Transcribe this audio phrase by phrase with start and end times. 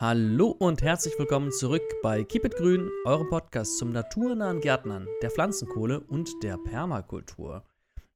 [0.00, 5.30] Hallo und herzlich willkommen zurück bei Keep It Grün, eurem Podcast zum naturnahen Gärtnern, der
[5.32, 7.64] Pflanzenkohle und der Permakultur.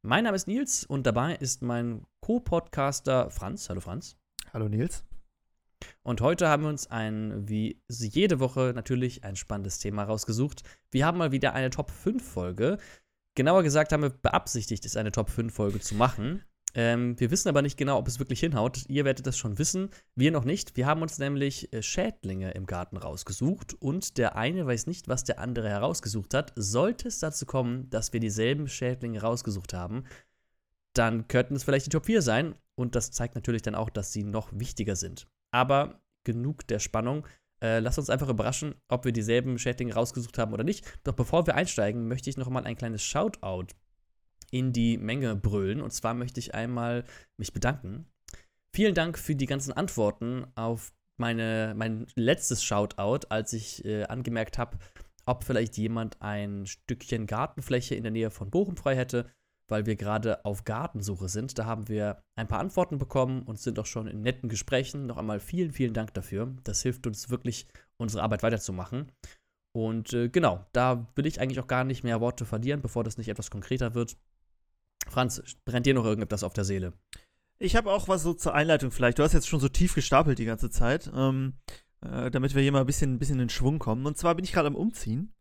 [0.00, 3.68] Mein Name ist Nils und dabei ist mein Co-Podcaster Franz.
[3.68, 4.16] Hallo Franz.
[4.52, 5.04] Hallo Nils.
[6.04, 10.62] Und heute haben wir uns ein, wie jede Woche natürlich, ein spannendes Thema rausgesucht.
[10.92, 12.78] Wir haben mal wieder eine Top 5 Folge.
[13.34, 16.44] Genauer gesagt haben wir beabsichtigt, es eine Top 5 Folge zu machen.
[16.74, 18.84] Ähm, wir wissen aber nicht genau, ob es wirklich hinhaut.
[18.88, 20.76] Ihr werdet das schon wissen, wir noch nicht.
[20.76, 25.24] Wir haben uns nämlich äh, Schädlinge im Garten rausgesucht und der eine weiß nicht, was
[25.24, 26.52] der andere herausgesucht hat.
[26.56, 30.04] Sollte es dazu kommen, dass wir dieselben Schädlinge rausgesucht haben,
[30.94, 34.12] dann könnten es vielleicht die Top 4 sein und das zeigt natürlich dann auch, dass
[34.12, 35.28] sie noch wichtiger sind.
[35.50, 37.26] Aber genug der Spannung.
[37.60, 40.84] Äh, lasst uns einfach überraschen, ob wir dieselben Schädlinge rausgesucht haben oder nicht.
[41.04, 43.68] Doch bevor wir einsteigen, möchte ich noch mal ein kleines Shoutout
[44.52, 45.80] in die Menge brüllen.
[45.80, 47.04] Und zwar möchte ich einmal
[47.36, 48.06] mich bedanken.
[48.74, 54.58] Vielen Dank für die ganzen Antworten auf meine, mein letztes Shoutout, als ich äh, angemerkt
[54.58, 54.78] habe,
[55.26, 59.30] ob vielleicht jemand ein Stückchen Gartenfläche in der Nähe von Bochum frei hätte,
[59.68, 61.58] weil wir gerade auf Gartensuche sind.
[61.58, 65.06] Da haben wir ein paar Antworten bekommen und sind auch schon in netten Gesprächen.
[65.06, 66.54] Noch einmal vielen, vielen Dank dafür.
[66.64, 67.66] Das hilft uns wirklich,
[67.98, 69.12] unsere Arbeit weiterzumachen.
[69.74, 73.16] Und äh, genau, da will ich eigentlich auch gar nicht mehr Worte verlieren, bevor das
[73.16, 74.16] nicht etwas konkreter wird.
[75.08, 76.92] Franz, brennt dir noch irgendetwas auf der Seele?
[77.58, 79.18] Ich habe auch was so zur Einleitung vielleicht.
[79.18, 81.54] Du hast jetzt schon so tief gestapelt die ganze Zeit, ähm,
[82.00, 84.04] äh, damit wir hier mal ein bisschen, ein bisschen in Schwung kommen.
[84.06, 85.32] Und zwar bin ich gerade am Umziehen.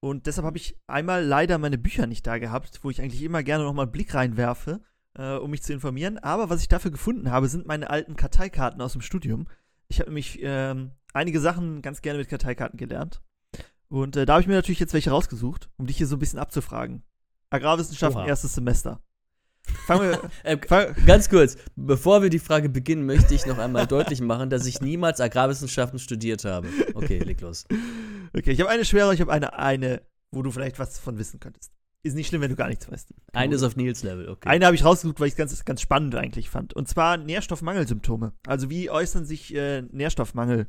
[0.00, 3.42] Und deshalb habe ich einmal leider meine Bücher nicht da gehabt, wo ich eigentlich immer
[3.42, 4.80] gerne nochmal einen Blick reinwerfe,
[5.14, 6.18] äh, um mich zu informieren.
[6.18, 9.46] Aber was ich dafür gefunden habe, sind meine alten Karteikarten aus dem Studium.
[9.88, 13.20] Ich habe nämlich ähm, einige Sachen ganz gerne mit Karteikarten gelernt.
[13.88, 16.20] Und äh, da habe ich mir natürlich jetzt welche rausgesucht, um dich hier so ein
[16.20, 17.02] bisschen abzufragen.
[17.50, 18.28] Agrarwissenschaften, Oha.
[18.28, 19.02] erstes Semester.
[19.90, 23.88] Fangen wir, äh, fang, ganz kurz, bevor wir die Frage beginnen, möchte ich noch einmal
[23.88, 26.68] deutlich machen, dass ich niemals Agrarwissenschaften studiert habe.
[26.94, 27.64] Okay, leg los.
[28.32, 31.40] Okay, ich habe eine schwere, ich habe eine, eine, wo du vielleicht was von wissen
[31.40, 31.72] könntest.
[32.04, 33.12] Ist nicht schlimm, wenn du gar nichts weißt.
[33.32, 34.48] Eine ist auf Nils Level, okay.
[34.48, 36.72] Eine habe ich rausgesucht, weil ich es ganz, ganz spannend eigentlich fand.
[36.72, 38.32] Und zwar Nährstoffmangelsymptome.
[38.46, 40.68] Also wie äußern sich äh, Nährstoffmangel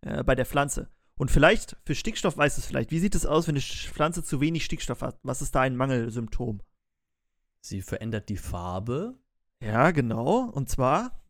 [0.00, 0.88] äh, bei der Pflanze?
[1.18, 2.90] Und vielleicht, für Stickstoff weißt du es vielleicht.
[2.90, 5.20] Wie sieht es aus, wenn eine Pflanze zu wenig Stickstoff hat?
[5.22, 6.60] Was ist da ein Mangelsymptom?
[7.66, 9.18] Sie verändert die Farbe.
[9.60, 10.44] Ja, genau.
[10.44, 11.20] Und zwar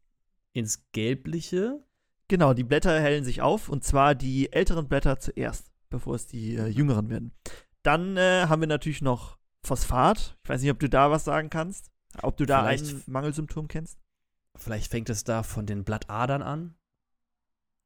[0.53, 1.83] ins Gelbliche.
[2.29, 6.57] Genau, die Blätter hellen sich auf und zwar die älteren Blätter zuerst, bevor es die
[6.57, 7.33] äh, jüngeren werden.
[7.83, 10.37] Dann äh, haben wir natürlich noch Phosphat.
[10.43, 11.91] Ich weiß nicht, ob du da was sagen kannst.
[12.21, 13.99] Ob du da vielleicht, ein Mangelsymptom kennst.
[14.57, 16.75] Vielleicht fängt es da von den Blattadern an.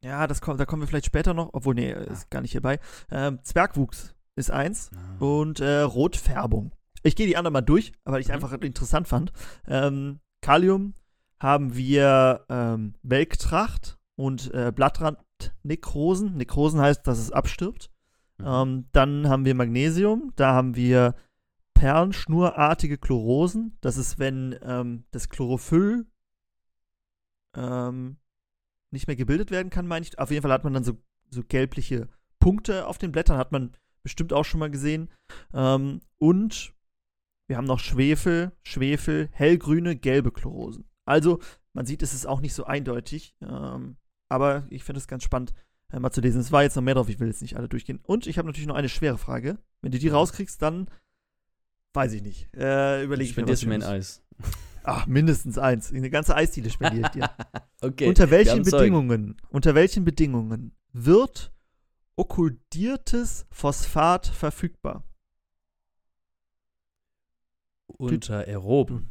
[0.03, 2.81] Ja, das kommt, da kommen wir vielleicht später noch, obwohl, nee, ist gar nicht hierbei.
[3.11, 5.25] Ähm, Zwergwuchs ist eins ah.
[5.25, 6.73] und äh, Rotfärbung.
[7.03, 8.35] Ich gehe die anderen mal durch, weil ich mhm.
[8.35, 9.33] einfach interessant fand.
[9.67, 10.95] Ähm, Kalium
[11.41, 16.37] haben wir ähm, Welktracht und äh, Blattrandnekrosen.
[16.37, 17.91] Nekrosen heißt, dass es abstirbt.
[18.39, 18.47] Mhm.
[18.47, 20.33] Ähm, dann haben wir Magnesium.
[20.37, 21.15] Da haben wir
[21.75, 23.79] perlenschnurartige Chlorosen.
[23.81, 26.07] Das ist, wenn ähm, das Chlorophyll
[27.57, 28.19] ähm,
[28.91, 30.19] nicht mehr gebildet werden kann, meine ich.
[30.19, 30.99] Auf jeden Fall hat man dann so,
[31.31, 32.09] so gelbliche
[32.39, 33.73] Punkte auf den Blättern, hat man
[34.03, 35.09] bestimmt auch schon mal gesehen.
[35.55, 36.75] Ähm, und
[37.51, 40.85] wir haben noch Schwefel, Schwefel, hellgrüne, gelbe Chlorosen.
[41.05, 41.41] Also,
[41.73, 43.35] man sieht, es ist auch nicht so eindeutig.
[43.43, 43.97] Ähm,
[44.29, 45.53] aber ich finde es ganz spannend,
[45.93, 46.41] äh, mal zu lesen.
[46.41, 47.99] Es war jetzt noch mehr drauf, ich will jetzt nicht alle durchgehen.
[48.05, 49.59] Und ich habe natürlich noch eine schwere Frage.
[49.83, 50.87] Wenn du die rauskriegst, dann
[51.93, 52.55] weiß ich nicht.
[52.55, 53.67] Äh, überlege ich mir was.
[53.67, 54.23] mir ein Eis.
[54.85, 55.93] Ach, mindestens eins.
[55.93, 57.31] Eine ganze Eisdiele spendiere ich dir.
[57.83, 58.07] okay.
[58.07, 61.53] Unter welchen Bedingungen, unter welchen Bedingungen wird
[62.15, 65.03] okkultiertes Phosphat verfügbar?
[68.01, 69.11] Unter aeroben.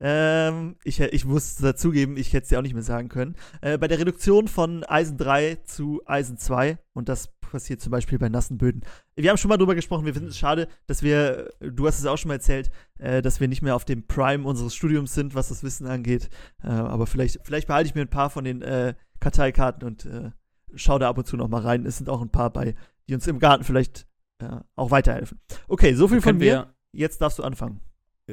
[0.00, 3.36] Ähm, ich, ich muss dazugeben, ich hätte es dir auch nicht mehr sagen können.
[3.60, 8.18] Äh, bei der Reduktion von Eisen 3 zu Eisen 2, und das passiert zum Beispiel
[8.18, 8.82] bei nassen Böden.
[9.14, 12.06] Wir haben schon mal drüber gesprochen, wir finden es schade, dass wir, du hast es
[12.06, 15.34] auch schon mal erzählt, äh, dass wir nicht mehr auf dem Prime unseres Studiums sind,
[15.34, 16.28] was das Wissen angeht.
[16.62, 20.32] Äh, aber vielleicht, vielleicht behalte ich mir ein paar von den äh, Karteikarten und äh,
[20.74, 21.86] schaue da ab und zu noch mal rein.
[21.86, 22.74] Es sind auch ein paar bei,
[23.08, 24.06] die uns im Garten vielleicht
[24.38, 25.40] äh, auch weiterhelfen.
[25.68, 26.73] Okay, so viel von mir.
[26.94, 27.80] Jetzt darfst du anfangen.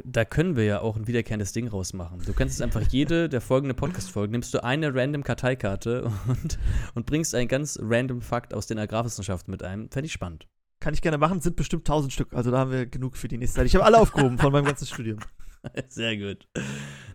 [0.05, 2.21] Da können wir ja auch ein wiederkehrendes Ding rausmachen.
[2.25, 6.59] Du kannst jetzt einfach jede der folgenden Podcast-Folgen, nimmst du eine random Karteikarte und,
[6.93, 9.89] und bringst einen ganz random Fakt aus den Agrarwissenschaften mit ein.
[9.89, 10.47] Fände ich spannend.
[10.79, 12.33] Kann ich gerne machen, sind bestimmt 1000 Stück.
[12.33, 13.65] Also da haben wir genug für die nächste Zeit.
[13.65, 15.19] Ich habe alle aufgehoben von meinem ganzen Studium.
[15.89, 16.47] Sehr gut.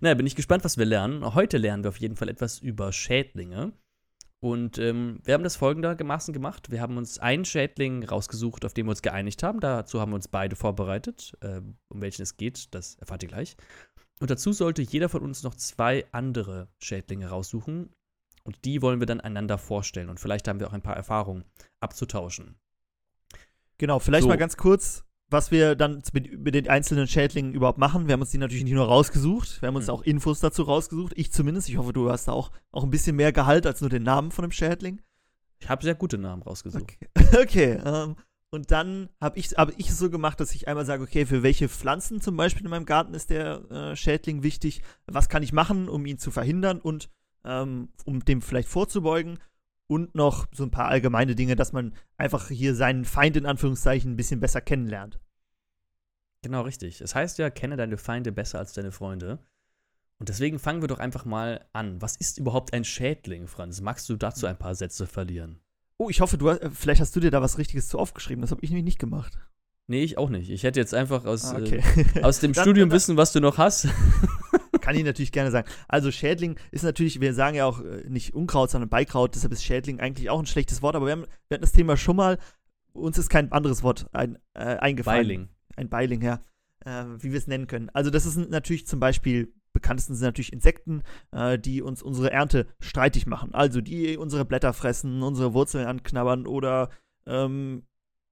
[0.00, 1.34] Na, bin ich gespannt, was wir lernen.
[1.34, 3.72] Heute lernen wir auf jeden Fall etwas über Schädlinge.
[4.40, 6.70] Und ähm, wir haben das folgendermaßen gemacht.
[6.70, 9.60] Wir haben uns einen Schädling rausgesucht, auf den wir uns geeinigt haben.
[9.60, 11.36] Dazu haben wir uns beide vorbereitet.
[11.40, 13.56] Äh, um welchen es geht, das erfahrt ihr gleich.
[14.20, 17.90] Und dazu sollte jeder von uns noch zwei andere Schädlinge raussuchen.
[18.44, 20.08] Und die wollen wir dann einander vorstellen.
[20.10, 21.44] Und vielleicht haben wir auch ein paar Erfahrungen
[21.80, 22.56] abzutauschen.
[23.78, 24.28] Genau, vielleicht So.
[24.28, 28.06] mal ganz kurz, was wir dann mit, mit den einzelnen Schädlingen überhaupt machen.
[28.06, 29.92] Wir haben uns die natürlich nicht nur rausgesucht, wir haben uns Mhm.
[29.92, 31.12] auch Infos dazu rausgesucht.
[31.16, 31.68] Ich zumindest.
[31.68, 34.30] Ich hoffe, du hast da auch, auch ein bisschen mehr Gehalt als nur den Namen
[34.30, 35.00] von dem Schädling.
[35.58, 36.82] Ich habe sehr gute Namen rausgesucht.
[36.82, 37.08] Okay.
[37.42, 38.16] okay ähm,
[38.50, 41.42] und dann habe ich, hab ich es so gemacht, dass ich einmal sage, okay, für
[41.42, 44.82] welche Pflanzen zum Beispiel in meinem Garten ist der äh, Schädling wichtig?
[45.06, 47.10] Was kann ich machen, um ihn zu verhindern und
[47.44, 49.38] ähm, um dem vielleicht vorzubeugen?
[49.88, 54.12] Und noch so ein paar allgemeine Dinge, dass man einfach hier seinen Feind in Anführungszeichen
[54.12, 55.20] ein bisschen besser kennenlernt.
[56.42, 57.00] Genau, richtig.
[57.00, 59.38] Es heißt ja, kenne deine Feinde besser als deine Freunde.
[60.18, 62.00] Und deswegen fangen wir doch einfach mal an.
[62.02, 63.80] Was ist überhaupt ein Schädling, Franz?
[63.80, 65.60] Magst du dazu ein paar Sätze verlieren?
[65.98, 68.40] Oh, ich hoffe, du hast, äh, vielleicht hast du dir da was Richtiges zu aufgeschrieben.
[68.42, 69.38] Das habe ich nämlich nicht gemacht.
[69.88, 70.50] Nee, ich auch nicht.
[70.50, 71.82] Ich hätte jetzt einfach aus, Ah, okay.
[72.14, 73.88] äh, aus dem Dann- Studium dann- wissen, was du noch hast.
[74.86, 75.68] Kann ich natürlich gerne sagen.
[75.88, 79.64] Also Schädling ist natürlich, wir sagen ja auch äh, nicht Unkraut, sondern Beikraut, deshalb ist
[79.64, 82.38] Schädling eigentlich auch ein schlechtes Wort, aber wir, haben, wir hatten das Thema schon mal,
[82.92, 85.26] uns ist kein anderes Wort ein, äh, eingefallen.
[85.26, 85.48] Beiling.
[85.74, 86.40] Ein Beiling, ja.
[86.84, 87.90] Äh, wie wir es nennen können.
[87.94, 92.68] Also das ist natürlich zum Beispiel, bekanntesten sind natürlich Insekten, äh, die uns unsere Ernte
[92.78, 93.56] streitig machen.
[93.56, 96.90] Also die unsere Blätter fressen, unsere Wurzeln anknabbern oder
[97.26, 97.82] ähm,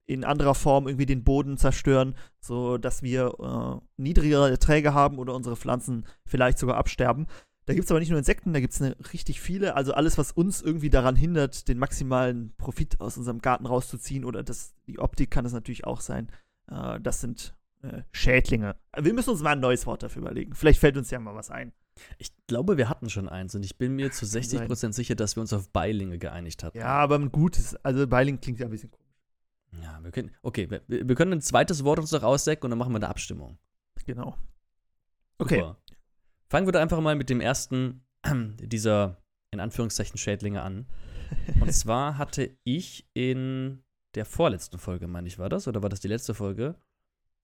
[0.07, 5.33] in anderer Form irgendwie den Boden zerstören, so dass wir äh, niedrigere Erträge haben oder
[5.33, 7.27] unsere Pflanzen vielleicht sogar absterben.
[7.65, 9.75] Da gibt es aber nicht nur Insekten, da gibt es richtig viele.
[9.75, 14.43] Also alles, was uns irgendwie daran hindert, den maximalen Profit aus unserem Garten rauszuziehen oder
[14.43, 16.29] das, die Optik kann es natürlich auch sein.
[16.69, 18.75] Äh, das sind äh, Schädlinge.
[18.95, 20.53] Wir müssen uns mal ein neues Wort dafür überlegen.
[20.53, 21.73] Vielleicht fällt uns ja mal was ein.
[22.17, 24.43] Ich glaube, wir hatten schon eins und ich bin mir zu sein.
[24.43, 26.77] 60% sicher, dass wir uns auf Beilinge geeinigt hatten.
[26.77, 27.75] Ja, aber ein gutes.
[27.77, 29.04] Also Beiling klingt ja ein bisschen komisch.
[29.81, 30.31] Ja, wir können.
[30.41, 33.09] Okay, wir, wir können ein zweites Wort uns noch ausdecken und dann machen wir eine
[33.09, 33.57] Abstimmung.
[34.05, 34.37] Genau.
[35.37, 35.59] Okay.
[35.59, 35.77] Super.
[36.49, 38.05] Fangen wir da einfach mal mit dem ersten
[38.59, 39.21] dieser,
[39.51, 40.87] in Anführungszeichen, Schädlinge an.
[41.59, 43.83] Und zwar hatte ich in
[44.15, 46.75] der vorletzten Folge, meine ich, war das, oder war das die letzte Folge,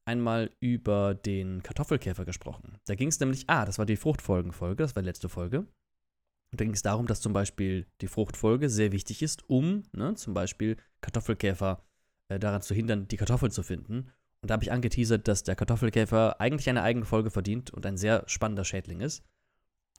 [0.05, 2.77] einmal über den Kartoffelkäfer gesprochen.
[2.85, 5.59] Da ging es nämlich, ah, das war die Fruchtfolgenfolge, das war die letzte Folge.
[5.59, 10.15] Und da ging es darum, dass zum Beispiel die Fruchtfolge sehr wichtig ist, um ne,
[10.15, 11.83] zum Beispiel Kartoffelkäfer
[12.31, 14.11] äh, daran zu hindern, die Kartoffeln zu finden.
[14.41, 17.97] Und da habe ich angeteasert, dass der Kartoffelkäfer eigentlich eine eigene Folge verdient und ein
[17.97, 19.23] sehr spannender Schädling ist.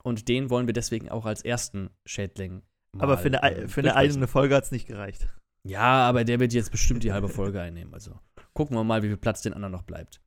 [0.02, 2.62] Und den wollen wir deswegen auch als ersten Schädling.
[2.98, 5.28] aber für mal, eine, äh, für eine eigene Folge hat es nicht gereicht.
[5.64, 7.94] Ja, aber der wird jetzt bestimmt die halbe Folge einnehmen.
[7.94, 8.18] Also
[8.52, 10.20] gucken wir mal, wie viel Platz den anderen noch bleibt.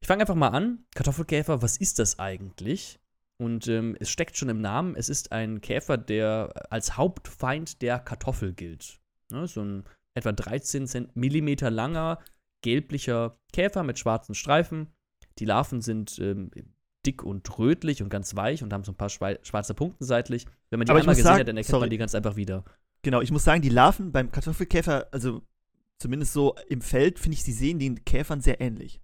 [0.00, 0.84] Ich fange einfach mal an.
[0.94, 3.00] Kartoffelkäfer, was ist das eigentlich?
[3.38, 4.94] Und ähm, es steckt schon im Namen.
[4.94, 9.00] Es ist ein Käfer, der als Hauptfeind der Kartoffel gilt.
[9.30, 9.84] Ne, so ein
[10.16, 12.18] etwa 13 Cent Millimeter langer,
[12.62, 14.88] gelblicher Käfer mit schwarzen Streifen.
[15.38, 16.50] Die Larven sind ähm,
[17.04, 20.46] dick und rötlich und ganz weich und haben so ein paar schwarze Punkte seitlich.
[20.70, 21.80] Wenn man die Aber einmal gesehen sagen- hat, dann erkennt sorry.
[21.82, 22.64] man die ganz einfach wieder.
[23.02, 25.42] Genau, ich muss sagen, die Larven beim Kartoffelkäfer, also
[25.98, 29.00] zumindest so im Feld, finde ich, sie sehen den Käfern sehr ähnlich.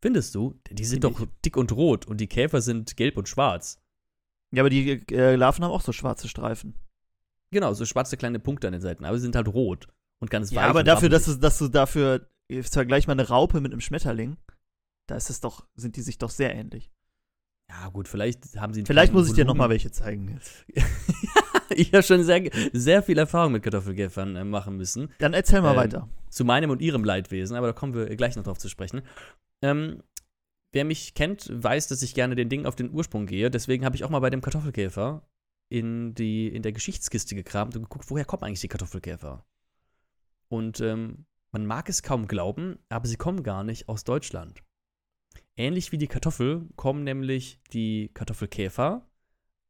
[0.00, 0.58] Findest du?
[0.70, 3.80] Die sind Find doch dick und rot und die Käfer sind gelb und schwarz.
[4.52, 6.74] Ja, aber die äh, Larven haben auch so schwarze Streifen.
[7.54, 9.86] Genau, so schwarze kleine Punkte an den Seiten, aber sie sind halt rot
[10.20, 10.56] und ganz weich.
[10.56, 13.80] Ja, aber dafür, dass du, dass du dafür, jetzt vergleich mal eine Raupe mit einem
[13.80, 14.36] Schmetterling,
[15.06, 16.90] da ist es doch, sind die sich doch sehr ähnlich.
[17.70, 19.70] Ja, gut, vielleicht haben sie Vielleicht muss ich dir noch mal Volumen.
[19.70, 20.28] welche zeigen.
[20.34, 20.64] Jetzt.
[21.70, 22.42] ich habe schon sehr,
[22.72, 25.10] sehr viel Erfahrung mit Kartoffelkäfern äh, machen müssen.
[25.18, 26.08] Dann erzähl mal Ähm, weiter.
[26.28, 29.02] Zu meinem und ihrem Leidwesen, aber da kommen wir gleich noch drauf zu sprechen.
[29.62, 30.02] Ähm,
[30.72, 33.48] wer mich kennt, weiß, dass ich gerne den Ding auf den Ursprung gehe.
[33.50, 35.22] Deswegen habe ich auch mal bei dem Kartoffelkäfer
[35.74, 39.44] in, die, in der Geschichtskiste gekramt und geguckt, woher kommen eigentlich die Kartoffelkäfer?
[40.48, 44.62] Und ähm, man mag es kaum glauben, aber sie kommen gar nicht aus Deutschland.
[45.56, 49.08] Ähnlich wie die Kartoffel kommen nämlich die Kartoffelkäfer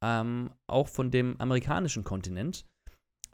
[0.02, 2.66] ähm, auch von dem amerikanischen Kontinent,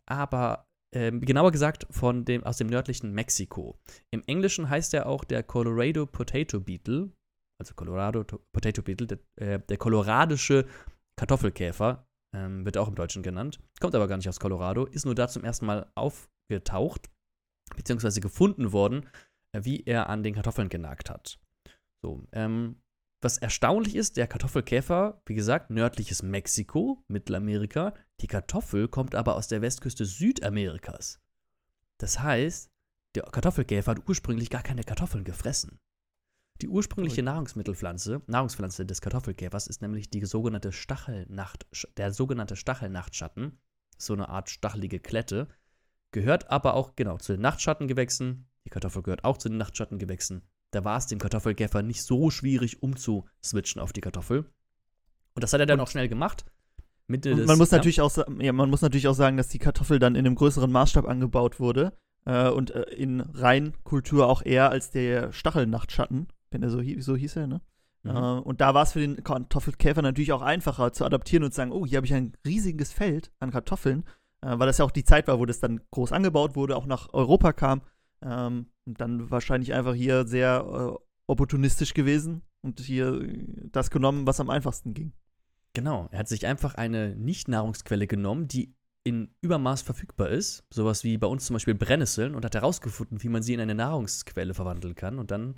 [0.06, 3.80] aber ähm, genauer gesagt von dem, aus dem nördlichen Mexiko.
[4.12, 7.10] Im Englischen heißt er auch der Colorado Potato Beetle,
[7.60, 10.66] also Colorado To- Potato Beetle, der, äh, der koloradische
[11.16, 15.14] Kartoffelkäfer, ähm, wird auch im Deutschen genannt, kommt aber gar nicht aus Colorado, ist nur
[15.14, 17.10] da zum ersten Mal aufgetaucht,
[17.76, 19.08] beziehungsweise gefunden worden,
[19.52, 21.38] äh, wie er an den Kartoffeln genagt hat.
[22.02, 22.76] So, ähm,
[23.22, 27.94] was erstaunlich ist, der Kartoffelkäfer, wie gesagt, nördliches Mexiko, Mittelamerika.
[28.20, 31.20] Die Kartoffel kommt aber aus der Westküste Südamerikas.
[31.98, 32.70] Das heißt,
[33.14, 35.78] der Kartoffelkäfer hat ursprünglich gar keine Kartoffeln gefressen.
[36.62, 37.22] Die ursprüngliche.
[37.22, 43.58] Nahrungsmittelpflanze, Nahrungspflanze des Kartoffelkäfers ist nämlich die sogenannte Stachelnacht, der sogenannte Stachelnachtschatten,
[43.96, 45.48] so eine Art stachelige Klette,
[46.12, 48.48] gehört aber auch genau zu den Nachtschattengewächsen.
[48.66, 50.42] Die Kartoffel gehört auch zu den Nachtschattengewächsen.
[50.70, 54.44] Da war es dem Kartoffelkäfer nicht so schwierig umzuswitchen auf die Kartoffel.
[55.34, 56.44] Und das hat er dann Und- auch schnell gemacht.
[57.06, 59.48] Mitte Und des man muss ja, natürlich auch, ja, man muss natürlich auch sagen, dass
[59.48, 61.92] die Kartoffel dann in einem größeren Maßstab angebaut wurde
[62.24, 67.36] äh, und äh, in Reinkultur auch eher als der Stachelnachtschatten, wenn er so, so hieß
[67.36, 67.60] er, ne?
[68.02, 68.10] mhm.
[68.10, 71.56] Äh, und da war es für den Kartoffelkäfer natürlich auch einfacher zu adaptieren und zu
[71.56, 74.04] sagen, oh, hier habe ich ein riesiges Feld an Kartoffeln,
[74.42, 76.86] äh, weil das ja auch die Zeit war, wo das dann groß angebaut wurde, auch
[76.86, 77.82] nach Europa kam.
[78.22, 84.26] Ähm, und dann wahrscheinlich einfach hier sehr äh, opportunistisch gewesen und hier äh, das genommen,
[84.26, 85.12] was am einfachsten ging.
[85.72, 91.16] Genau, er hat sich einfach eine Nicht-Nahrungsquelle genommen, die in Übermaß verfügbar ist, sowas wie
[91.16, 94.94] bei uns zum Beispiel Brennnesseln, und hat herausgefunden, wie man sie in eine Nahrungsquelle verwandeln
[94.94, 95.18] kann.
[95.18, 95.54] Und dann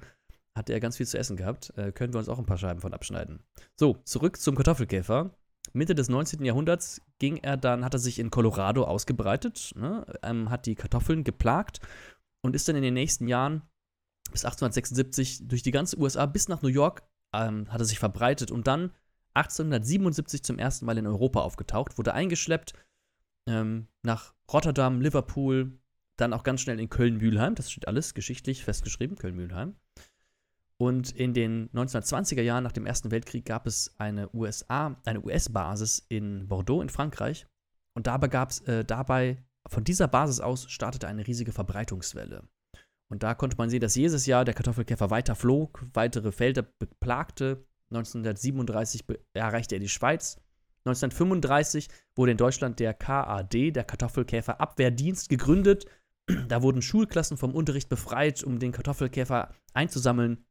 [0.54, 1.72] hat er ganz viel zu essen gehabt.
[1.76, 3.42] Äh, können wir uns auch ein paar Scheiben von abschneiden.
[3.76, 5.34] So, zurück zum Kartoffelkäfer.
[5.72, 6.44] Mitte des 19.
[6.44, 11.24] Jahrhunderts ging er dann, hat er sich in Colorado ausgebreitet, ne, ähm, hat die Kartoffeln
[11.24, 11.80] geplagt
[12.42, 13.62] und ist dann in den nächsten Jahren
[14.30, 18.50] bis 1876 durch die ganze USA bis nach New York ähm, hat er sich verbreitet
[18.50, 18.92] und dann
[19.34, 22.74] 1877 zum ersten Mal in Europa aufgetaucht, wurde eingeschleppt
[23.48, 25.78] ähm, nach Rotterdam, Liverpool,
[26.16, 27.54] dann auch ganz schnell in Köln-Mülheim.
[27.54, 29.76] Das steht alles geschichtlich festgeschrieben, Köln-Mülheim.
[30.82, 36.04] Und in den 1920er Jahren nach dem Ersten Weltkrieg gab es eine USA, eine US-Basis
[36.08, 37.46] in Bordeaux in Frankreich.
[37.96, 42.48] Und dabei gab es, äh, dabei, von dieser Basis aus startete eine riesige Verbreitungswelle.
[43.08, 47.64] Und da konnte man sehen, dass jedes Jahr der Kartoffelkäfer weiter flog, weitere Felder beplagte.
[47.90, 50.40] 1937 be- erreichte er die Schweiz.
[50.84, 55.86] 1935 wurde in Deutschland der KAD, der Kartoffelkäfer Abwehrdienst, gegründet.
[56.48, 60.44] Da wurden Schulklassen vom Unterricht befreit, um den Kartoffelkäfer einzusammeln.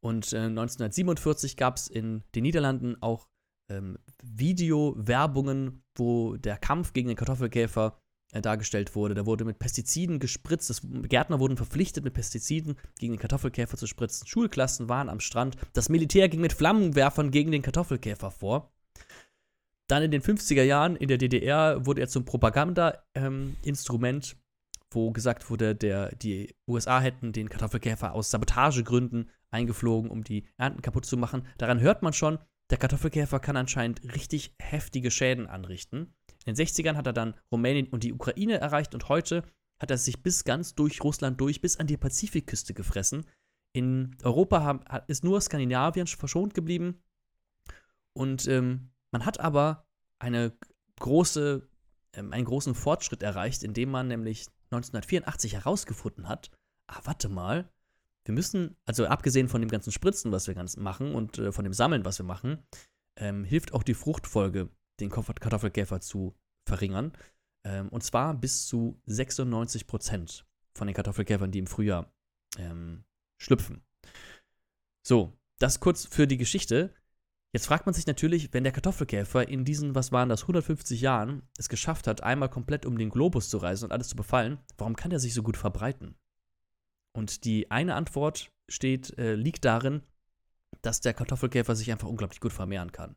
[0.00, 3.28] Und äh, 1947 gab es in den Niederlanden auch
[3.68, 8.00] ähm, Videowerbungen, wo der Kampf gegen den Kartoffelkäfer
[8.32, 9.14] äh, dargestellt wurde.
[9.14, 10.70] Da wurde mit Pestiziden gespritzt.
[10.70, 14.26] Das, Gärtner wurden verpflichtet, mit Pestiziden gegen den Kartoffelkäfer zu spritzen.
[14.26, 15.56] Schulklassen waren am Strand.
[15.72, 18.72] Das Militär ging mit Flammenwerfern gegen den Kartoffelkäfer vor.
[19.88, 24.36] Dann in den 50er Jahren in der DDR wurde er zum Propaganda-Instrument,
[24.90, 30.82] wo gesagt wurde, der, die USA hätten den Kartoffelkäfer aus Sabotagegründen eingeflogen, um die Ernten
[30.82, 31.46] kaputt zu machen.
[31.58, 32.38] Daran hört man schon,
[32.70, 36.14] der Kartoffelkäfer kann anscheinend richtig heftige Schäden anrichten.
[36.44, 39.42] In den 60ern hat er dann Rumänien und die Ukraine erreicht und heute
[39.78, 43.26] hat er sich bis ganz durch Russland durch, bis an die Pazifikküste gefressen.
[43.72, 47.02] In Europa haben, ist nur Skandinavien verschont geblieben.
[48.14, 49.86] Und ähm, man hat aber
[50.18, 50.56] eine
[50.98, 51.68] große,
[52.14, 56.50] ähm, einen großen Fortschritt erreicht, indem man nämlich 1984 herausgefunden hat,
[56.86, 57.70] ah, warte mal,
[58.26, 61.64] wir müssen, also abgesehen von dem ganzen Spritzen, was wir ganz machen und äh, von
[61.64, 62.58] dem Sammeln, was wir machen,
[63.16, 64.68] ähm, hilft auch die Fruchtfolge,
[64.98, 66.34] den Kartoffelkäfer zu
[66.66, 67.12] verringern.
[67.64, 72.12] Ähm, und zwar bis zu 96 Prozent von den Kartoffelkäfern, die im Frühjahr
[72.58, 73.04] ähm,
[73.38, 73.84] schlüpfen.
[75.06, 76.92] So, das kurz für die Geschichte.
[77.52, 81.42] Jetzt fragt man sich natürlich, wenn der Kartoffelkäfer in diesen, was waren das, 150 Jahren
[81.56, 84.96] es geschafft hat, einmal komplett um den Globus zu reisen und alles zu befallen, warum
[84.96, 86.16] kann er sich so gut verbreiten?
[87.16, 90.02] Und die eine Antwort steht, äh, liegt darin,
[90.82, 93.16] dass der Kartoffelkäfer sich einfach unglaublich gut vermehren kann.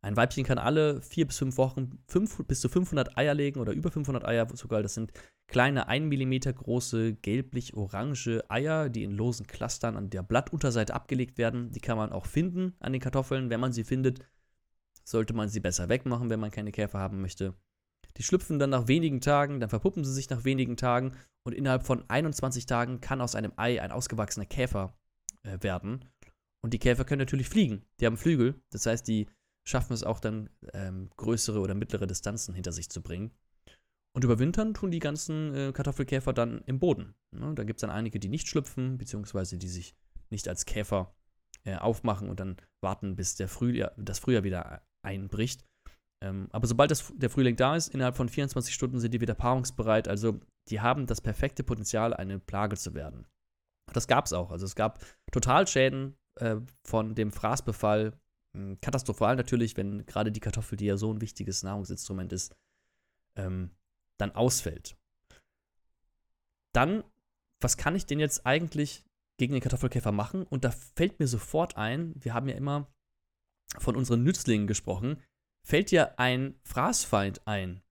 [0.00, 3.72] Ein Weibchen kann alle vier bis fünf Wochen fünf, bis zu 500 Eier legen oder
[3.72, 4.82] über 500 Eier sogar.
[4.82, 5.12] Das sind
[5.46, 11.72] kleine 1 mm große gelblich-orange Eier, die in losen Clustern an der Blattunterseite abgelegt werden.
[11.72, 13.50] Die kann man auch finden an den Kartoffeln.
[13.50, 14.20] Wenn man sie findet,
[15.04, 17.54] sollte man sie besser wegmachen, wenn man keine Käfer haben möchte.
[18.16, 21.12] Die schlüpfen dann nach wenigen Tagen, dann verpuppen sie sich nach wenigen Tagen
[21.44, 24.96] und innerhalb von 21 Tagen kann aus einem Ei ein ausgewachsener Käfer
[25.42, 26.04] äh, werden.
[26.60, 27.84] Und die Käfer können natürlich fliegen.
[28.00, 29.28] Die haben Flügel, das heißt, die
[29.64, 33.30] schaffen es auch dann, ähm, größere oder mittlere Distanzen hinter sich zu bringen.
[34.14, 37.14] Und überwintern tun die ganzen äh, Kartoffelkäfer dann im Boden.
[37.30, 37.54] Ne?
[37.54, 39.94] Da gibt es dann einige, die nicht schlüpfen, beziehungsweise die sich
[40.30, 41.14] nicht als Käfer
[41.64, 45.64] äh, aufmachen und dann warten, bis der Frühjahr, das Frühjahr wieder einbricht.
[46.20, 49.34] Ähm, aber sobald das, der Frühling da ist, innerhalb von 24 Stunden sind die wieder
[49.34, 50.08] paarungsbereit.
[50.08, 53.26] Also die haben das perfekte Potenzial, eine Plage zu werden.
[53.92, 54.50] Das gab es auch.
[54.50, 58.18] Also es gab Totalschäden äh, von dem Fraßbefall.
[58.54, 62.54] Ähm, Katastrophal natürlich, wenn gerade die Kartoffel, die ja so ein wichtiges Nahrungsinstrument ist,
[63.36, 63.70] ähm,
[64.18, 64.96] dann ausfällt.
[66.74, 67.04] Dann,
[67.60, 69.04] was kann ich denn jetzt eigentlich
[69.38, 70.42] gegen den Kartoffelkäfer machen?
[70.42, 72.92] Und da fällt mir sofort ein, wir haben ja immer
[73.78, 75.22] von unseren Nützlingen gesprochen,
[75.68, 77.82] fällt dir ein Fraßfeind ein,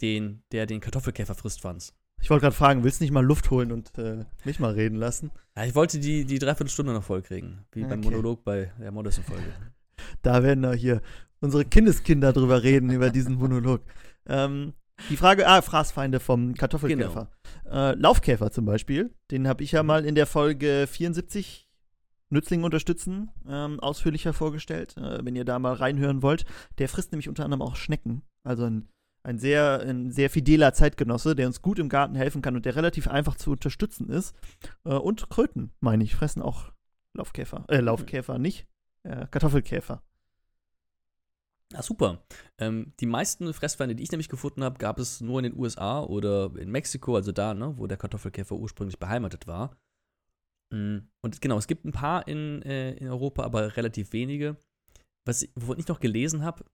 [0.00, 1.94] den, der den Kartoffelkäfer frisst, Franz?
[2.20, 4.96] Ich wollte gerade fragen, willst du nicht mal Luft holen und äh, mich mal reden
[4.96, 5.30] lassen?
[5.56, 8.10] Ja, ich wollte die, die Dreiviertelstunde noch voll kriegen, wie beim Okay.
[8.10, 9.44] Monolog bei der Modesson-Folge.
[10.22, 11.00] Da werden wir hier
[11.40, 13.82] unsere Kindeskinder drüber reden, über diesen Monolog.
[14.26, 14.74] Ähm,
[15.10, 17.30] die Frage, ah, Fraßfeinde vom Kartoffelkäfer.
[17.70, 21.65] Äh, Laufkäfer zum Beispiel, den habe ich ja mal in der Folge 74
[22.28, 26.44] Nützling unterstützen, ähm, ausführlicher vorgestellt, äh, wenn ihr da mal reinhören wollt.
[26.78, 28.22] Der frisst nämlich unter anderem auch Schnecken.
[28.42, 28.88] Also ein,
[29.22, 32.76] ein, sehr, ein sehr fideler Zeitgenosse, der uns gut im Garten helfen kann und der
[32.76, 34.34] relativ einfach zu unterstützen ist.
[34.84, 36.72] Äh, und Kröten, meine ich, fressen auch
[37.14, 37.64] Laufkäfer.
[37.68, 38.66] Äh, Laufkäfer nicht.
[39.04, 40.02] Äh, Kartoffelkäfer.
[41.74, 42.24] Ah, super.
[42.58, 46.00] Ähm, die meisten Fressfeinde, die ich nämlich gefunden habe, gab es nur in den USA
[46.00, 49.76] oder in Mexiko, also da, ne, wo der Kartoffelkäfer ursprünglich beheimatet war.
[50.72, 54.56] Mm, und genau, es gibt ein paar in, äh, in Europa, aber relativ wenige.
[55.24, 56.64] Was, wovon ich noch gelesen habe,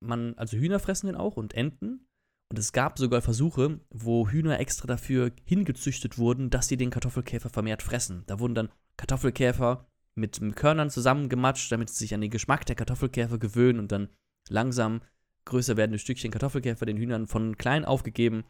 [0.00, 2.06] man, also Hühner fressen den auch und Enten.
[2.48, 7.50] Und es gab sogar Versuche, wo Hühner extra dafür hingezüchtet wurden, dass sie den Kartoffelkäfer
[7.50, 8.22] vermehrt fressen.
[8.26, 13.38] Da wurden dann Kartoffelkäfer mit Körnern zusammengematscht, damit sie sich an den Geschmack der Kartoffelkäfer
[13.38, 14.08] gewöhnen und dann
[14.48, 15.02] langsam
[15.44, 18.44] größer werdende Stückchen Kartoffelkäfer den Hühnern von klein aufgegeben.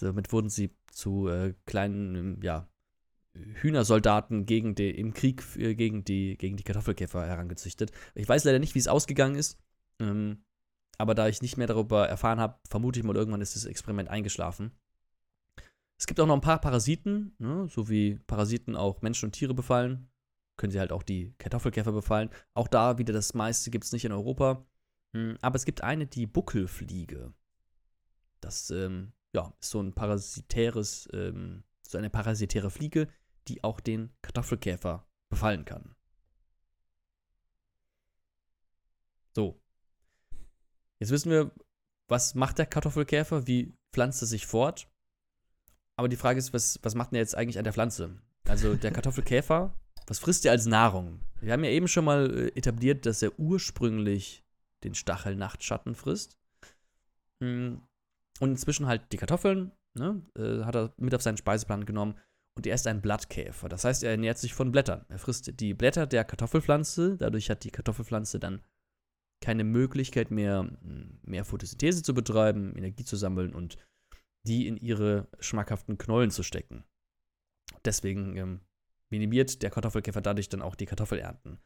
[0.00, 2.68] Damit wurden sie zu äh, kleinen, ja,
[3.60, 7.90] Hühnersoldaten gegen die, im Krieg äh, gegen, die, gegen die Kartoffelkäfer herangezüchtet.
[8.14, 9.58] Ich weiß leider nicht, wie es ausgegangen ist.
[10.00, 10.44] Ähm,
[10.98, 14.08] aber da ich nicht mehr darüber erfahren habe, vermute ich mal, irgendwann ist das Experiment
[14.08, 14.72] eingeschlafen.
[15.96, 19.54] Es gibt auch noch ein paar Parasiten, ne, so wie Parasiten auch Menschen und Tiere
[19.54, 20.08] befallen.
[20.56, 22.30] Können sie halt auch die Kartoffelkäfer befallen.
[22.54, 24.66] Auch da wieder das meiste gibt es nicht in Europa.
[25.14, 27.32] Hm, aber es gibt eine, die Buckelfliege.
[28.40, 33.08] Das ähm, ja, ist so ein parasitäres, ähm, so eine parasitäre Fliege,
[33.48, 35.94] die auch den Kartoffelkäfer befallen kann.
[39.34, 39.60] So.
[40.98, 41.52] Jetzt wissen wir,
[42.08, 44.90] was macht der Kartoffelkäfer, wie pflanzt er sich fort.
[45.96, 48.20] Aber die Frage ist, was, was macht er jetzt eigentlich an der Pflanze?
[48.46, 51.20] Also der Kartoffelkäfer, was frisst er als Nahrung?
[51.40, 54.44] Wir haben ja eben schon mal äh, etabliert, dass er ursprünglich
[54.84, 56.38] den Stachelnachtschatten frisst.
[57.42, 57.82] Hm.
[58.40, 62.16] Und inzwischen halt die Kartoffeln, ne, äh, hat er mit auf seinen Speiseplan genommen
[62.58, 63.68] und er ist ein Blattkäfer.
[63.68, 65.04] Das heißt, er ernährt sich von Blättern.
[65.08, 67.16] Er frisst die Blätter der Kartoffelpflanze.
[67.16, 68.62] Dadurch hat die Kartoffelpflanze dann
[69.40, 70.68] keine Möglichkeit mehr,
[71.22, 73.76] mehr Photosynthese zu betreiben, Energie zu sammeln und
[74.42, 76.82] die in ihre schmackhaften Knollen zu stecken.
[77.84, 78.60] Deswegen ähm,
[79.08, 81.60] minimiert der Kartoffelkäfer dadurch dann auch die Kartoffelernten.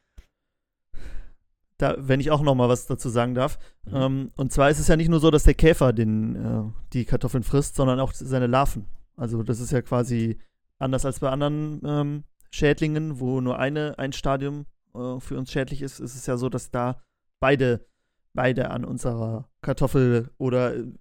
[1.79, 3.57] Da, wenn ich auch noch mal was dazu sagen darf.
[3.85, 3.95] Mhm.
[3.95, 7.05] Ähm, und zwar ist es ja nicht nur so, dass der Käfer den, äh, die
[7.05, 8.85] Kartoffeln frisst, sondern auch seine Larven.
[9.15, 10.37] Also das ist ja quasi
[10.83, 15.81] Anders als bei anderen ähm, Schädlingen, wo nur eine, ein Stadium äh, für uns schädlich
[15.81, 17.01] ist, ist es ja so, dass da
[17.39, 17.85] beide,
[18.33, 20.91] beide an unserer Kartoffel oder äh,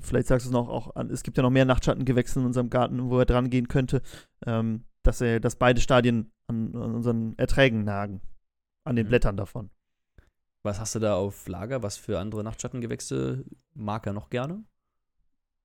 [0.00, 2.70] vielleicht sagst du es noch auch an, es gibt ja noch mehr Nachtschattengewächse in unserem
[2.70, 4.00] Garten, wo er dran gehen könnte,
[4.46, 8.22] ähm, dass er, dass beide Stadien an, an, unseren Erträgen nagen,
[8.84, 9.10] an den mhm.
[9.10, 9.68] Blättern davon.
[10.62, 11.82] Was hast du da auf Lager?
[11.82, 13.44] Was für andere Nachtschattengewächse
[13.74, 14.64] mag er noch gerne?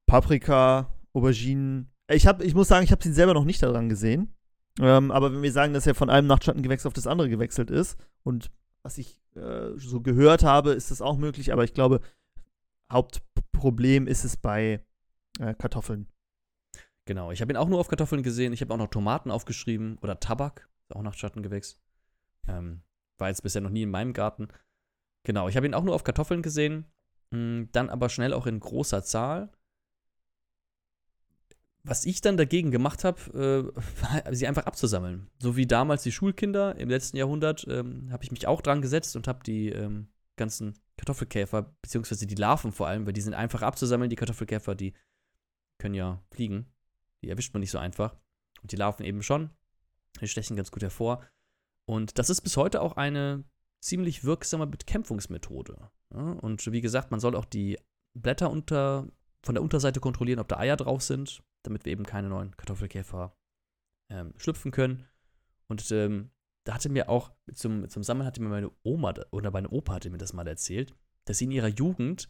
[0.05, 4.33] Paprika, Auberginen, ich, hab, ich muss sagen, ich habe sie selber noch nicht daran gesehen.
[4.79, 7.97] Ähm, aber wenn wir sagen, dass er von einem Nachtschattengewächs auf das andere gewechselt ist
[8.23, 8.51] und
[8.83, 11.51] was ich äh, so gehört habe, ist das auch möglich.
[11.51, 12.01] Aber ich glaube,
[12.91, 14.85] Hauptproblem ist es bei
[15.39, 16.07] äh, Kartoffeln.
[17.05, 18.53] Genau, ich habe ihn auch nur auf Kartoffeln gesehen.
[18.53, 21.79] Ich habe auch noch Tomaten aufgeschrieben oder Tabak, auch Nachtschattengewächs.
[22.47, 22.81] Ähm,
[23.17, 24.47] war jetzt bisher noch nie in meinem Garten.
[25.23, 26.85] Genau, ich habe ihn auch nur auf Kartoffeln gesehen,
[27.31, 29.51] mh, hm, dann aber schnell auch in großer Zahl
[31.83, 33.73] was ich dann dagegen gemacht habe,
[34.27, 35.29] äh, sie einfach abzusammeln.
[35.39, 39.15] So wie damals die Schulkinder im letzten Jahrhundert, ähm, habe ich mich auch dran gesetzt
[39.15, 43.61] und habe die ähm, ganzen Kartoffelkäfer, beziehungsweise die Larven vor allem, weil die sind einfach
[43.61, 44.93] abzusammeln, die Kartoffelkäfer, die
[45.79, 46.67] können ja fliegen.
[47.23, 48.15] Die erwischt man nicht so einfach.
[48.61, 49.51] Und die Larven eben schon.
[50.21, 51.23] Die stechen ganz gut hervor.
[51.85, 53.43] Und das ist bis heute auch eine
[53.79, 55.89] ziemlich wirksame Bekämpfungsmethode.
[56.13, 56.31] Ja?
[56.31, 57.77] Und wie gesagt, man soll auch die
[58.13, 59.07] Blätter unter,
[59.43, 63.35] von der Unterseite kontrollieren, ob da Eier drauf sind damit wir eben keine neuen Kartoffelkäfer
[64.11, 65.05] ähm, schlüpfen können.
[65.67, 66.31] Und ähm,
[66.65, 70.09] da hatte mir auch, zum, zum Sammeln hatte mir meine Oma oder meine Opa hatte
[70.09, 72.29] mir das mal erzählt, dass sie in ihrer Jugend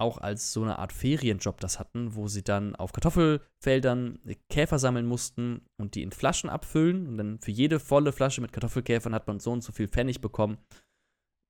[0.00, 5.06] auch als so eine Art Ferienjob das hatten, wo sie dann auf Kartoffelfeldern Käfer sammeln
[5.06, 7.06] mussten und die in Flaschen abfüllen.
[7.06, 10.20] Und dann für jede volle Flasche mit Kartoffelkäfern hat man so und so viel Pfennig
[10.20, 10.58] bekommen,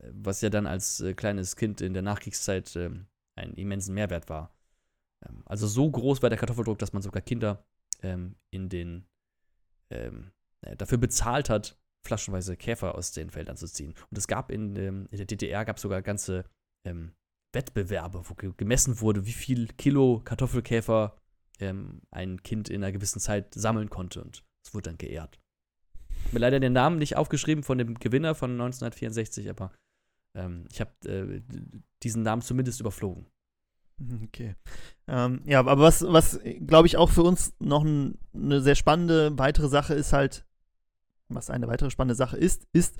[0.02, 2.90] äh, was ja dann als äh, kleines Kind in der Nachkriegszeit äh,
[3.36, 4.52] einen immensen Mehrwert war.
[5.26, 7.64] Ähm, also so groß war der Kartoffeldruck, dass man sogar Kinder
[8.02, 9.06] ähm, in den
[9.90, 10.32] ähm,
[10.76, 13.94] dafür bezahlt hat, flaschenweise Käfer aus den Feldern zu ziehen.
[14.10, 16.44] Und es gab in, ähm, in der DDR gab sogar ganze
[16.86, 17.12] ähm,
[17.52, 21.16] Wettbewerbe, wo gemessen wurde, wie viel Kilo Kartoffelkäfer
[21.58, 24.22] ähm, ein Kind in einer gewissen Zeit sammeln konnte.
[24.22, 25.38] Und es wurde dann geehrt.
[26.10, 29.72] Ich habe mir leider den Namen nicht aufgeschrieben von dem Gewinner von 1964, aber
[30.70, 31.42] ich habe äh,
[32.04, 33.26] diesen Namen zumindest überflogen.
[34.24, 34.54] Okay.
[35.08, 39.36] Ähm, ja, aber was, was glaube ich, auch für uns noch ein, eine sehr spannende
[39.38, 40.46] weitere Sache ist halt,
[41.28, 42.96] was eine weitere spannende Sache ist, ist,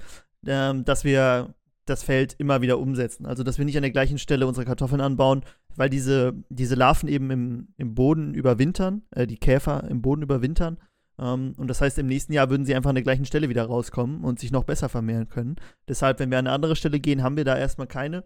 [0.47, 1.55] ähm, dass wir
[1.87, 3.27] das Feld immer wieder umsetzen.
[3.27, 5.45] Also, dass wir nicht an der gleichen Stelle unsere Kartoffeln anbauen,
[5.77, 10.79] weil diese, diese Larven eben im, im Boden überwintern, äh, die Käfer im Boden überwintern.
[11.19, 13.65] Ähm, und das heißt, im nächsten Jahr würden sie einfach an der gleichen Stelle wieder
[13.65, 15.57] rauskommen und sich noch besser vermehren können.
[15.89, 18.25] Deshalb, wenn wir an eine andere Stelle gehen, haben wir da erstmal keine,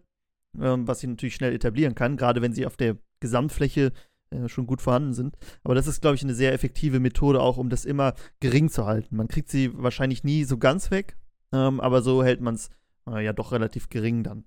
[0.61, 3.93] ähm, was sich natürlich schnell etablieren kann, gerade wenn sie auf der Gesamtfläche
[4.31, 5.37] äh, schon gut vorhanden sind.
[5.63, 8.87] Aber das ist, glaube ich, eine sehr effektive Methode auch, um das immer gering zu
[8.87, 9.17] halten.
[9.17, 11.17] Man kriegt sie wahrscheinlich nie so ganz weg,
[11.53, 12.71] ähm, aber so hält man es
[13.09, 14.45] äh, ja doch relativ gering dann.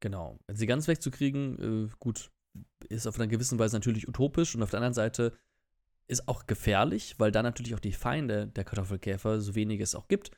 [0.00, 0.38] Genau.
[0.52, 2.30] Sie ganz wegzukriegen, äh, gut,
[2.88, 5.32] ist auf einer gewissen Weise natürlich utopisch und auf der anderen Seite
[6.08, 10.08] ist auch gefährlich, weil da natürlich auch die Feinde der Kartoffelkäfer, so wenig es auch
[10.08, 10.32] gibt,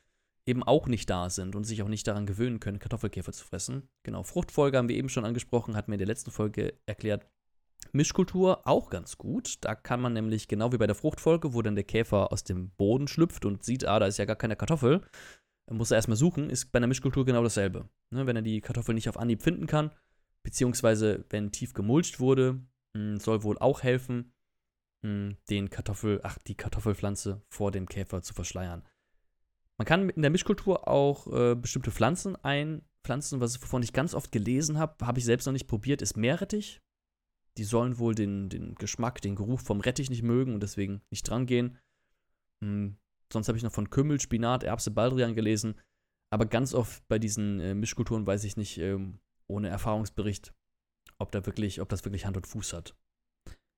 [0.45, 3.89] eben auch nicht da sind und sich auch nicht daran gewöhnen können, Kartoffelkäfer zu fressen.
[4.03, 7.25] Genau, Fruchtfolge haben wir eben schon angesprochen, hat mir in der letzten Folge erklärt.
[7.91, 9.57] Mischkultur auch ganz gut.
[9.61, 12.69] Da kann man nämlich, genau wie bei der Fruchtfolge, wo dann der Käfer aus dem
[12.71, 15.01] Boden schlüpft und sieht, ah, da ist ja gar keine Kartoffel,
[15.71, 17.89] muss er erstmal suchen, ist bei einer Mischkultur genau dasselbe.
[18.11, 19.91] Ne, wenn er die Kartoffel nicht auf Anhieb finden kann,
[20.43, 22.61] beziehungsweise wenn tief gemulcht wurde,
[22.95, 24.33] hm, soll wohl auch helfen,
[25.03, 28.83] hm, den Kartoffel, ach, die Kartoffelpflanze vor dem Käfer zu verschleiern.
[29.77, 34.31] Man kann in der Mischkultur auch äh, bestimmte Pflanzen einpflanzen, was wovon ich ganz oft
[34.31, 36.81] gelesen habe, habe ich selbst noch nicht probiert, ist Meerrettich.
[37.57, 41.23] Die sollen wohl den, den Geschmack, den Geruch vom Rettich nicht mögen und deswegen nicht
[41.23, 41.77] dran gehen.
[42.61, 42.97] Hm,
[43.31, 45.75] Sonst habe ich noch von Kümmel, Spinat, Erbse, Baldrian gelesen.
[46.31, 50.53] Aber ganz oft bei diesen äh, Mischkulturen weiß ich nicht, ähm, ohne Erfahrungsbericht,
[51.17, 52.95] ob da wirklich, ob das wirklich Hand und Fuß hat.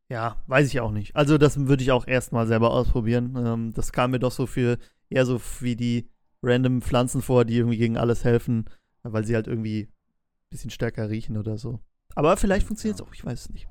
[0.09, 1.15] Ja, weiß ich auch nicht.
[1.15, 3.35] Also das würde ich auch erstmal selber ausprobieren.
[3.35, 4.77] Ähm, das kam mir doch so für
[5.09, 6.09] eher so wie die
[6.43, 8.69] random Pflanzen vor, die irgendwie gegen alles helfen,
[9.03, 11.79] weil sie halt irgendwie ein bisschen stärker riechen oder so.
[12.15, 13.67] Aber vielleicht funktioniert es auch, ich weiß es nicht.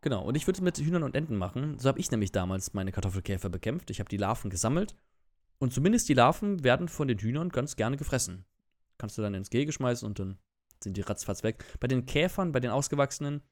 [0.00, 1.78] Genau, und ich würde es mit Hühnern und Enten machen.
[1.78, 3.90] So habe ich nämlich damals meine Kartoffelkäfer bekämpft.
[3.90, 4.96] Ich habe die Larven gesammelt.
[5.58, 8.44] Und zumindest die Larven werden von den Hühnern ganz gerne gefressen.
[8.98, 10.38] Kannst du dann ins Gehege schmeißen und dann
[10.82, 11.64] sind die ratzfatz weg.
[11.80, 13.42] Bei den Käfern, bei den Ausgewachsenen,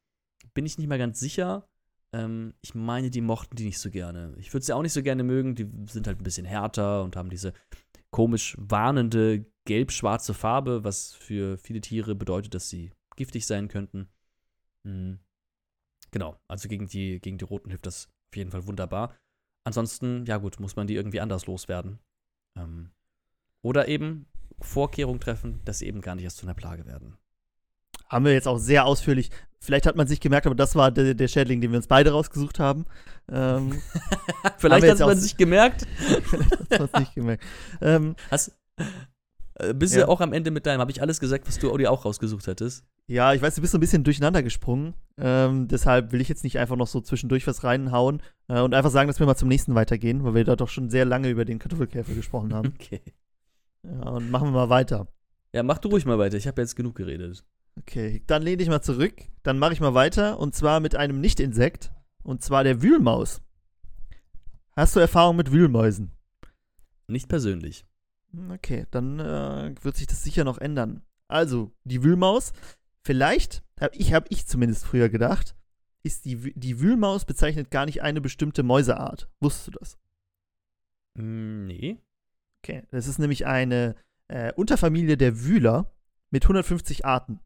[0.53, 1.69] bin ich nicht mal ganz sicher.
[2.15, 4.35] Ähm, ich meine, die mochten die nicht so gerne.
[4.39, 5.57] Ich würde sie auch nicht so gerne mögen.
[5.57, 7.53] Die sind halt ein bisschen härter und haben diese
[8.13, 14.09] komisch warnende gelb-schwarze Farbe, was für viele Tiere bedeutet, dass sie giftig sein könnten.
[14.85, 15.19] Mhm.
[16.13, 19.17] Genau, also gegen die, gegen die Roten hilft das auf jeden Fall wunderbar.
[19.65, 21.99] Ansonsten, ja gut, muss man die irgendwie anders loswerden.
[22.57, 22.93] Ähm,
[23.63, 24.27] oder eben
[24.61, 27.17] Vorkehrungen treffen, dass sie eben gar nicht erst zu einer Plage werden.
[28.09, 29.31] Haben wir jetzt auch sehr ausführlich.
[29.61, 32.11] Vielleicht hat man sich gemerkt, aber das war der, der Schädling, den wir uns beide
[32.11, 32.85] rausgesucht haben.
[33.33, 33.81] Ähm,
[34.59, 35.87] Vielleicht hat man sich gemerkt.
[36.23, 37.45] Vielleicht hat man es nicht gemerkt.
[37.81, 38.53] Ähm, Hast,
[39.57, 40.05] äh, bist ja.
[40.05, 40.81] du auch am Ende mit deinem?
[40.81, 42.85] Habe ich alles gesagt, was du dir auch rausgesucht hättest?
[43.07, 44.95] Ja, ich weiß, du bist so ein bisschen durcheinander gesprungen.
[45.19, 48.91] Ähm, deshalb will ich jetzt nicht einfach noch so zwischendurch was reinhauen äh, und einfach
[48.91, 51.45] sagen, dass wir mal zum nächsten weitergehen, weil wir da doch schon sehr lange über
[51.45, 52.75] den Kartoffelkäfer gesprochen haben.
[52.85, 53.01] Okay.
[53.83, 55.09] Ja, und machen wir mal weiter.
[55.53, 56.39] Ja, mach du ruhig mal weiter.
[56.39, 57.45] Ich habe jetzt genug geredet.
[57.77, 59.15] Okay, dann lehne ich mal zurück.
[59.43, 63.43] Dann mache ich mal weiter und zwar mit einem Nicht-Insekt und zwar der Wühlmaus.
[64.77, 66.13] Hast du Erfahrung mit Wühlmäusen?
[67.07, 67.85] Nicht persönlich.
[68.51, 71.03] Okay, dann äh, wird sich das sicher noch ändern.
[71.29, 72.53] Also, die Wühlmaus,
[73.03, 75.55] vielleicht, habe ich, hab ich zumindest früher gedacht,
[76.03, 79.29] ist die, die Wühlmaus bezeichnet gar nicht eine bestimmte Mäuseart.
[79.41, 79.99] Wusstest du das?
[81.15, 81.99] Mm, nee.
[82.63, 83.95] Okay, das ist nämlich eine
[84.29, 85.93] äh, Unterfamilie der Wühler
[86.31, 87.41] mit 150 Arten.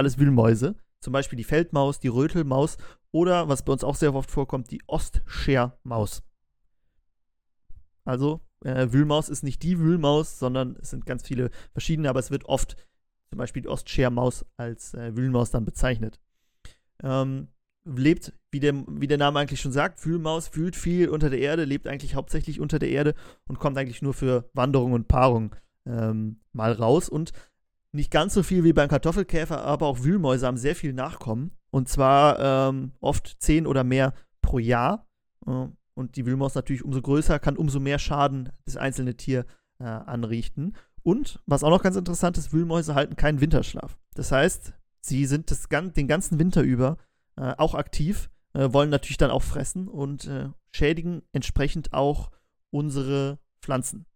[0.00, 0.76] Alles Wühlmäuse.
[1.00, 2.78] Zum Beispiel die Feldmaus, die Rötelmaus
[3.12, 6.22] oder, was bei uns auch sehr oft vorkommt, die Ostschermaus.
[8.06, 12.30] Also äh, Wühlmaus ist nicht die Wühlmaus, sondern es sind ganz viele verschiedene, aber es
[12.30, 12.76] wird oft
[13.28, 16.18] zum Beispiel die Ostschermaus als äh, Wühlmaus dann bezeichnet.
[17.02, 17.48] Ähm,
[17.84, 21.64] lebt, wie der, wie der Name eigentlich schon sagt, Wühlmaus fühlt viel unter der Erde,
[21.66, 23.14] lebt eigentlich hauptsächlich unter der Erde
[23.46, 27.10] und kommt eigentlich nur für Wanderung und Paarung ähm, mal raus.
[27.10, 27.32] Und
[27.92, 31.52] nicht ganz so viel wie beim Kartoffelkäfer, aber auch Wühlmäuse haben sehr viel Nachkommen.
[31.70, 35.06] Und zwar ähm, oft zehn oder mehr pro Jahr.
[35.46, 39.44] Äh, und die Wühlmaus natürlich umso größer, kann umso mehr Schaden das einzelne Tier
[39.78, 40.74] äh, anrichten.
[41.02, 43.98] Und was auch noch ganz interessant ist, Wühlmäuse halten keinen Winterschlaf.
[44.14, 46.98] Das heißt, sie sind das, den ganzen Winter über
[47.36, 52.30] äh, auch aktiv, äh, wollen natürlich dann auch fressen und äh, schädigen entsprechend auch
[52.70, 54.06] unsere Pflanzen.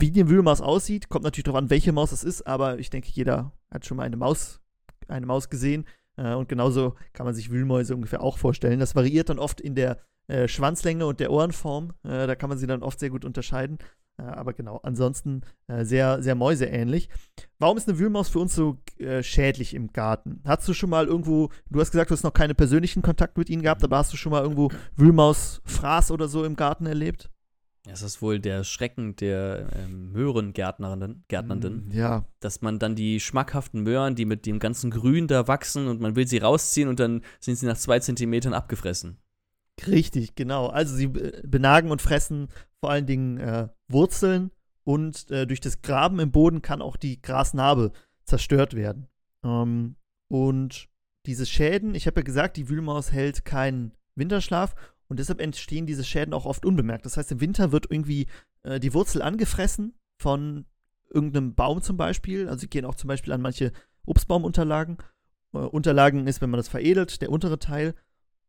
[0.00, 3.10] Wie die Wühlmaus aussieht, kommt natürlich darauf an, welche Maus es ist, aber ich denke,
[3.12, 4.60] jeder hat schon mal eine Maus,
[5.08, 5.84] eine Maus gesehen.
[6.16, 8.80] Äh, und genauso kann man sich Wühlmäuse ungefähr auch vorstellen.
[8.80, 11.92] Das variiert dann oft in der äh, Schwanzlänge und der Ohrenform.
[12.02, 13.78] Äh, da kann man sie dann oft sehr gut unterscheiden.
[14.18, 17.10] Äh, aber genau, ansonsten äh, sehr, sehr mäuseähnlich.
[17.58, 20.40] Warum ist eine Wühlmaus für uns so äh, schädlich im Garten?
[20.46, 23.50] Hast du schon mal irgendwo, du hast gesagt, du hast noch keine persönlichen Kontakt mit
[23.50, 27.30] ihnen gehabt, aber hast du schon mal irgendwo Wühlmausfraß oder so im Garten erlebt?
[27.90, 31.88] Das ist wohl der Schrecken der ähm, Möhrengärtnerinnen, Gärtnernden.
[31.88, 32.24] Mm, ja.
[32.38, 36.14] Dass man dann die schmackhaften Möhren, die mit dem ganzen Grün da wachsen und man
[36.14, 39.18] will sie rausziehen und dann sind sie nach zwei Zentimetern abgefressen.
[39.86, 40.68] Richtig, genau.
[40.68, 42.48] Also sie benagen und fressen
[42.80, 44.52] vor allen Dingen äh, Wurzeln
[44.84, 47.92] und äh, durch das Graben im Boden kann auch die Grasnarbe
[48.24, 49.08] zerstört werden.
[49.44, 49.96] Ähm,
[50.28, 50.88] und
[51.26, 54.74] diese Schäden, ich habe ja gesagt, die Wühlmaus hält keinen Winterschlaf
[55.10, 57.04] und deshalb entstehen diese Schäden auch oft unbemerkt.
[57.04, 58.28] Das heißt, im Winter wird irgendwie
[58.62, 60.66] äh, die Wurzel angefressen von
[61.12, 62.48] irgendeinem Baum zum Beispiel.
[62.48, 63.72] Also gehen auch zum Beispiel an manche
[64.06, 64.98] Obstbaumunterlagen.
[65.52, 67.94] Äh, Unterlagen ist, wenn man das veredelt, der untere Teil.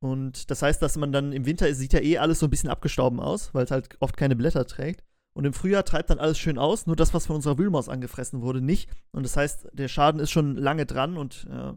[0.02, 2.69] Und das heißt, dass man dann im Winter sieht ja eh alles so ein bisschen
[2.69, 5.04] abgestorben aus, weil es halt oft keine Blätter trägt.
[5.34, 8.41] Und im Frühjahr treibt dann alles schön aus, nur das, was von unserer Wühlmaus angefressen
[8.41, 8.89] wurde, nicht.
[9.12, 11.74] Und das heißt, der Schaden ist schon lange dran und äh,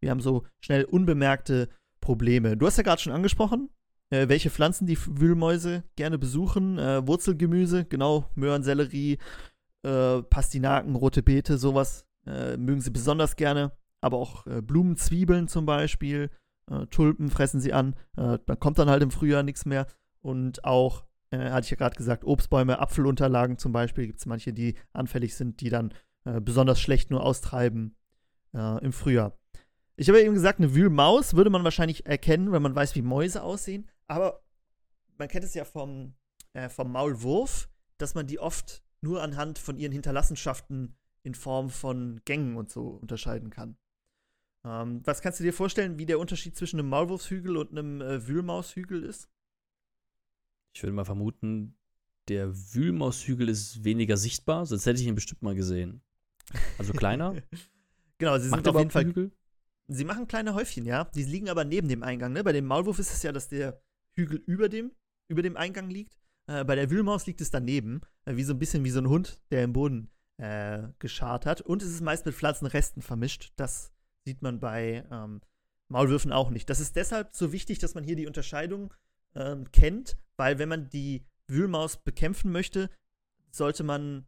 [0.00, 1.68] wir haben so schnell unbemerkte
[2.00, 2.56] Probleme.
[2.56, 3.70] Du hast ja gerade schon angesprochen,
[4.10, 6.78] äh, welche Pflanzen die Wühlmäuse gerne besuchen.
[6.78, 9.18] Äh, Wurzelgemüse, genau, Möhren, Sellerie,
[9.82, 13.72] äh, Pastinaken, rote Beete, sowas äh, mögen sie besonders gerne.
[14.00, 16.30] Aber auch äh, Blumen, Zwiebeln zum Beispiel,
[16.90, 17.96] Tulpen fressen sie an.
[18.14, 19.86] da kommt dann halt im Frühjahr nichts mehr.
[20.20, 24.52] Und auch äh, hatte ich ja gerade gesagt, Obstbäume, Apfelunterlagen zum Beispiel, gibt es manche,
[24.52, 25.92] die anfällig sind, die dann
[26.24, 27.96] äh, besonders schlecht nur austreiben
[28.54, 29.38] äh, im Frühjahr.
[29.96, 33.02] Ich habe ja eben gesagt, eine Wühlmaus würde man wahrscheinlich erkennen, wenn man weiß, wie
[33.02, 33.88] Mäuse aussehen.
[34.08, 34.42] Aber
[35.18, 36.14] man kennt es ja vom,
[36.54, 37.68] äh, vom Maulwurf,
[37.98, 42.88] dass man die oft nur anhand von ihren Hinterlassenschaften in Form von Gängen und so
[42.88, 43.76] unterscheiden kann.
[44.64, 48.26] Ähm, was kannst du dir vorstellen, wie der Unterschied zwischen einem Maulwurfshügel und einem äh,
[48.26, 49.28] Wühlmaushügel ist?
[50.74, 51.76] Ich würde mal vermuten,
[52.28, 56.02] der Wühlmaushügel ist weniger sichtbar, sonst hätte ich ihn bestimmt mal gesehen.
[56.76, 57.34] Also kleiner.
[58.18, 59.04] genau, sie sind auf jeden Fall.
[59.04, 59.32] Hügel?
[59.88, 61.04] Sie machen kleine Häufchen, ja.
[61.04, 62.32] Die liegen aber neben dem Eingang.
[62.32, 62.44] Ne?
[62.44, 63.80] Bei dem Maulwurf ist es ja, dass der
[64.18, 64.92] Hügel über dem,
[65.28, 66.18] über dem Eingang liegt.
[66.46, 69.08] Äh, bei der Wühlmaus liegt es daneben, äh, wie so ein bisschen wie so ein
[69.08, 71.60] Hund, der im Boden äh, geschart hat.
[71.60, 73.52] Und es ist meist mit Pflanzenresten vermischt.
[73.56, 73.92] Das
[74.24, 75.40] sieht man bei ähm,
[75.88, 76.68] Maulwürfen auch nicht.
[76.68, 78.92] Das ist deshalb so wichtig, dass man hier die Unterscheidung
[79.34, 82.90] ähm, kennt, weil wenn man die Wühlmaus bekämpfen möchte,
[83.50, 84.26] sollte man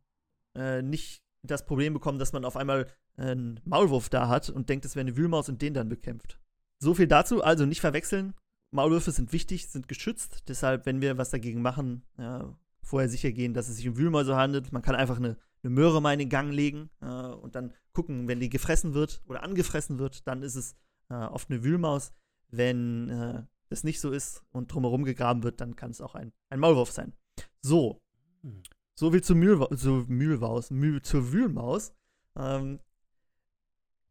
[0.55, 4.85] äh, nicht das Problem bekommen, dass man auf einmal einen Maulwurf da hat und denkt,
[4.85, 6.39] es wäre eine Wühlmaus und den dann bekämpft.
[6.79, 8.35] So viel dazu, also nicht verwechseln.
[8.71, 10.45] Maulwürfe sind wichtig, sind geschützt.
[10.49, 14.37] Deshalb, wenn wir was dagegen machen, ja, vorher sicher gehen, dass es sich um Wühlmäuse
[14.37, 14.73] handelt.
[14.73, 18.29] Man kann einfach eine, eine Möhre mal in den Gang legen äh, und dann gucken,
[18.29, 20.77] wenn die gefressen wird oder angefressen wird, dann ist es
[21.09, 22.13] äh, oft eine Wühlmaus.
[22.49, 26.33] Wenn äh, das nicht so ist und drumherum gegraben wird, dann kann es auch ein,
[26.49, 27.13] ein Maulwurf sein.
[27.61, 28.01] So.
[28.43, 28.63] Hm.
[28.95, 31.95] So viel zu, Mühl, zu Mühlwaus, Mühl, zur Wühlmaus.
[32.37, 32.81] Ähm,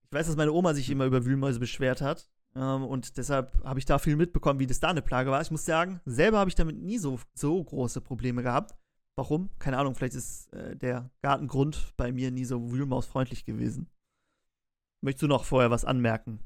[0.05, 2.27] ich weiß, dass meine Oma sich immer über Wühlmäuse beschwert hat.
[2.55, 5.41] Ähm, und deshalb habe ich da viel mitbekommen, wie das da eine Plage war.
[5.41, 8.75] Ich muss sagen, selber habe ich damit nie so, so große Probleme gehabt.
[9.15, 9.49] Warum?
[9.59, 13.89] Keine Ahnung, vielleicht ist äh, der Gartengrund bei mir nie so wühlmausfreundlich gewesen.
[15.01, 16.39] Möchtest du noch vorher was anmerken?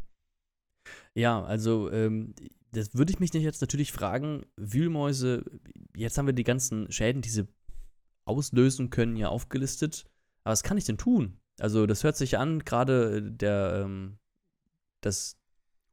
[1.15, 2.33] Ja, also ähm,
[2.71, 5.45] das würde ich mich jetzt natürlich fragen, Wühlmäuse,
[5.95, 7.47] jetzt haben wir die ganzen Schäden, die sie
[8.25, 10.05] auslösen können, ja aufgelistet.
[10.43, 11.37] Aber was kann ich denn tun?
[11.59, 14.17] Also, das hört sich an, gerade der, ähm,
[15.01, 15.37] das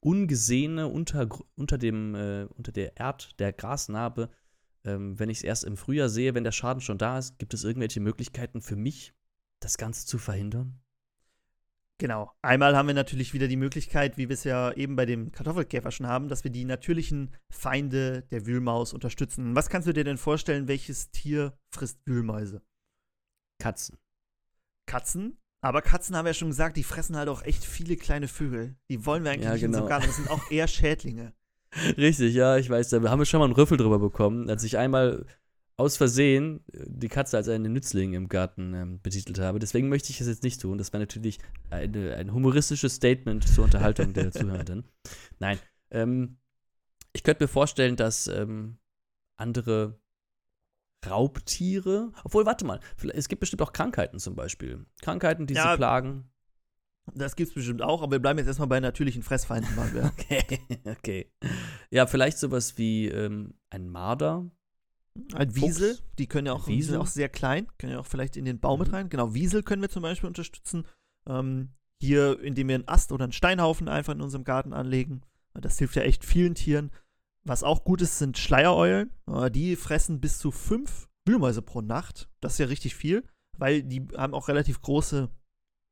[0.00, 4.30] Ungesehene unter, unter dem, äh, unter der Erd, der Grasnarbe,
[4.84, 7.52] ähm, wenn ich es erst im Frühjahr sehe, wenn der Schaden schon da ist, gibt
[7.52, 9.12] es irgendwelche Möglichkeiten für mich,
[9.60, 10.80] das Ganze zu verhindern?
[11.98, 12.32] Genau.
[12.40, 15.90] Einmal haben wir natürlich wieder die Möglichkeit, wie wir es ja eben bei dem Kartoffelkäfer
[15.90, 19.54] schon haben, dass wir die natürlichen Feinde der Wühlmaus unterstützen.
[19.54, 22.62] Was kannst du dir denn vorstellen, welches Tier frisst Wühlmäuse?
[23.58, 23.98] Katzen.
[24.86, 25.39] Katzen?
[25.62, 28.76] Aber Katzen haben wir ja schon gesagt, die fressen halt auch echt viele kleine Vögel.
[28.88, 29.78] Die wollen wir eigentlich ja, nicht genau.
[29.78, 30.06] in so Garten.
[30.06, 31.34] Das sind auch eher Schädlinge.
[31.96, 32.88] Richtig, ja, ich weiß.
[32.88, 35.26] Da haben wir schon mal einen Rüffel drüber bekommen, als ich einmal
[35.76, 39.58] aus Versehen äh, die Katze als einen Nützling im Garten ähm, betitelt habe.
[39.58, 40.78] Deswegen möchte ich es jetzt nicht tun.
[40.78, 44.84] Das wäre natürlich eine, ein humoristisches Statement zur Unterhaltung der Zuhörenden.
[45.38, 45.58] Nein.
[45.90, 46.38] Ähm,
[47.12, 48.78] ich könnte mir vorstellen, dass ähm,
[49.36, 49.99] andere
[51.08, 52.80] Raubtiere, obwohl, warte mal,
[53.14, 54.84] es gibt bestimmt auch Krankheiten zum Beispiel.
[55.00, 56.30] Krankheiten, die ja, sie plagen.
[57.14, 59.70] Das gibt es bestimmt auch, aber wir bleiben jetzt erstmal bei natürlichen Fressfeinden.
[60.04, 61.32] okay, okay.
[61.90, 64.50] Ja, vielleicht sowas wie ähm, ein Marder,
[65.34, 66.04] ein Wiesel, Fuchs.
[66.18, 66.98] die können ja auch, Wiesel.
[66.98, 68.94] auch sehr klein, können ja auch vielleicht in den Baum mit mhm.
[68.94, 69.08] rein.
[69.08, 70.86] Genau, Wiesel können wir zum Beispiel unterstützen.
[71.26, 75.22] Ähm, hier, indem wir einen Ast oder einen Steinhaufen einfach in unserem Garten anlegen.
[75.54, 76.90] Das hilft ja echt vielen Tieren.
[77.44, 79.10] Was auch gut ist, sind Schleiereulen.
[79.26, 82.28] Äh, die fressen bis zu fünf Wühlmäuse pro Nacht.
[82.40, 83.24] Das ist ja richtig viel,
[83.56, 85.28] weil die haben auch relativ große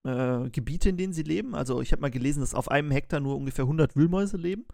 [0.05, 1.55] äh, Gebiete, in denen sie leben.
[1.55, 4.67] Also ich habe mal gelesen, dass auf einem Hektar nur ungefähr 100 Wühlmäuse leben.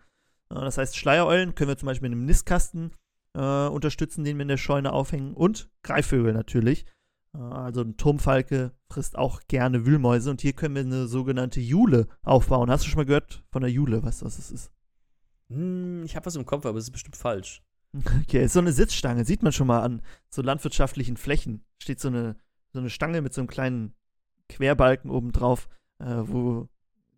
[0.51, 2.93] Äh, das heißt, Schleiereulen können wir zum Beispiel in einem Nistkasten
[3.35, 5.35] äh, unterstützen, den wir in der Scheune aufhängen.
[5.35, 6.87] Und Greifvögel natürlich.
[7.35, 10.31] Äh, also ein Turmfalke frisst auch gerne Wühlmäuse.
[10.31, 12.71] Und hier können wir eine sogenannte Jule aufbauen.
[12.71, 14.03] Hast du schon mal gehört von der Jule?
[14.03, 14.71] Weißt was das ist?
[15.49, 17.63] Hm, ich habe was im Kopf, aber es ist bestimmt falsch.
[18.23, 19.25] Okay, ist so eine Sitzstange.
[19.25, 21.65] Sieht man schon mal an so landwirtschaftlichen Flächen.
[21.79, 22.37] Steht so eine,
[22.73, 23.95] so eine Stange mit so einem kleinen
[24.49, 25.69] Querbalken oben drauf,
[26.01, 26.69] äh, wo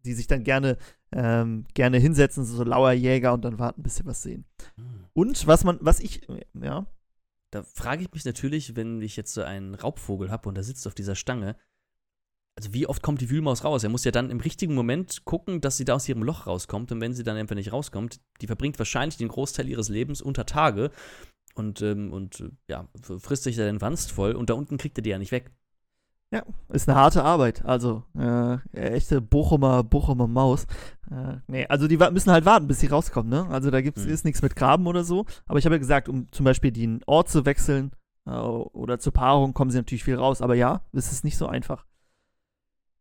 [0.05, 0.77] die sich dann gerne,
[1.13, 4.45] ähm, gerne hinsetzen, so lauer Jäger und dann warten, bis sie was sehen.
[4.77, 5.07] Hm.
[5.13, 6.87] Und was man, was ich, ja.
[7.51, 10.87] Da frage ich mich natürlich, wenn ich jetzt so einen Raubvogel habe und der sitzt
[10.87, 11.57] auf dieser Stange,
[12.57, 13.85] also wie oft kommt die Wühlmaus raus?
[13.85, 16.91] Er muss ja dann im richtigen Moment gucken, dass sie da aus ihrem Loch rauskommt.
[16.91, 20.47] Und wenn sie dann einfach nicht rauskommt, die verbringt wahrscheinlich den Großteil ihres Lebens unter
[20.47, 20.91] Tage
[21.55, 22.89] und, ähm, und ja,
[23.19, 25.51] frisst sich da den Wanst voll und da unten kriegt er die ja nicht weg.
[26.33, 27.65] Ja, ist eine harte Arbeit.
[27.65, 30.65] Also, äh, echte Bochumer, Bochumer Maus.
[31.11, 33.47] Äh, nee, also die müssen halt warten, bis sie rauskommen, ne?
[33.49, 34.11] Also da gibt's, mhm.
[34.11, 35.25] ist nichts mit Graben oder so.
[35.47, 37.93] Aber ich habe ja gesagt, um zum Beispiel den Ort zu wechseln
[38.27, 40.43] äh, oder zur Paarung kommen sie natürlich viel raus.
[40.43, 41.87] Aber ja, es ist nicht so einfach.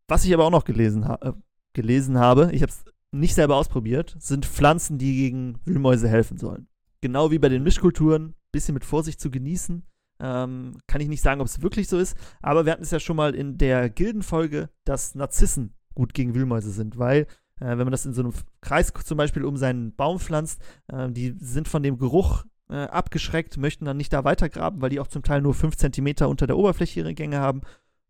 [0.07, 1.33] Was ich aber auch noch gelesen, ha äh,
[1.73, 6.67] gelesen habe, ich habe es nicht selber ausprobiert, sind Pflanzen, die gegen Wühlmäuse helfen sollen.
[7.01, 9.83] Genau wie bei den Mischkulturen, bisschen mit Vorsicht zu genießen.
[10.19, 12.99] Ähm, kann ich nicht sagen, ob es wirklich so ist, aber wir hatten es ja
[12.99, 17.27] schon mal in der Gildenfolge, dass Narzissen gut gegen Wühlmäuse sind, weil
[17.59, 21.09] äh, wenn man das in so einem Kreis zum Beispiel um seinen Baum pflanzt, äh,
[21.11, 25.07] die sind von dem Geruch äh, abgeschreckt, möchten dann nicht da weitergraben, weil die auch
[25.07, 27.61] zum Teil nur 5 cm unter der Oberfläche ihre Gänge haben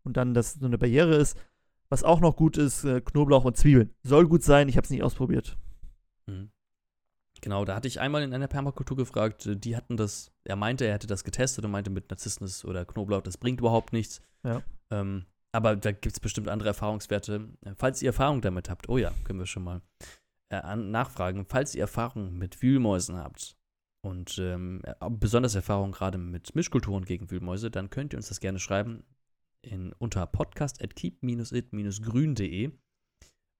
[0.04, 1.36] und dann das so eine Barriere ist.
[1.88, 3.94] Was auch noch gut ist, äh, Knoblauch und Zwiebeln.
[4.02, 5.56] Soll gut sein, ich habe es nicht ausprobiert.
[6.26, 6.50] Mhm.
[7.40, 10.84] Genau, da hatte ich einmal in einer Permakultur gefragt, äh, die hatten das, er meinte,
[10.84, 14.20] er hätte das getestet und meinte mit Narzissmus oder Knoblauch, das bringt überhaupt nichts.
[14.42, 14.62] Ja.
[14.90, 17.48] Ähm, aber da gibt es bestimmt andere Erfahrungswerte.
[17.64, 19.80] Äh, falls ihr Erfahrung damit habt, oh ja, können wir schon mal
[20.48, 21.46] äh, nachfragen.
[21.48, 23.56] Falls ihr Erfahrung mit Wühlmäusen habt
[24.02, 28.58] und ähm, besonders Erfahrung gerade mit Mischkulturen gegen Wühlmäuse, dann könnt ihr uns das gerne
[28.58, 29.04] schreiben
[29.66, 32.70] in, unter podcast.keep-it-grün.de.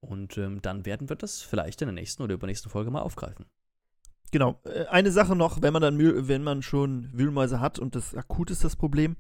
[0.01, 3.47] Und ähm, dann werden wir das vielleicht in der nächsten oder übernächsten Folge mal aufgreifen.
[4.31, 4.61] Genau.
[4.65, 8.51] Äh, eine Sache noch, wenn man dann wenn man schon Wühlmäuse hat und das akut
[8.51, 9.17] ist das Problem,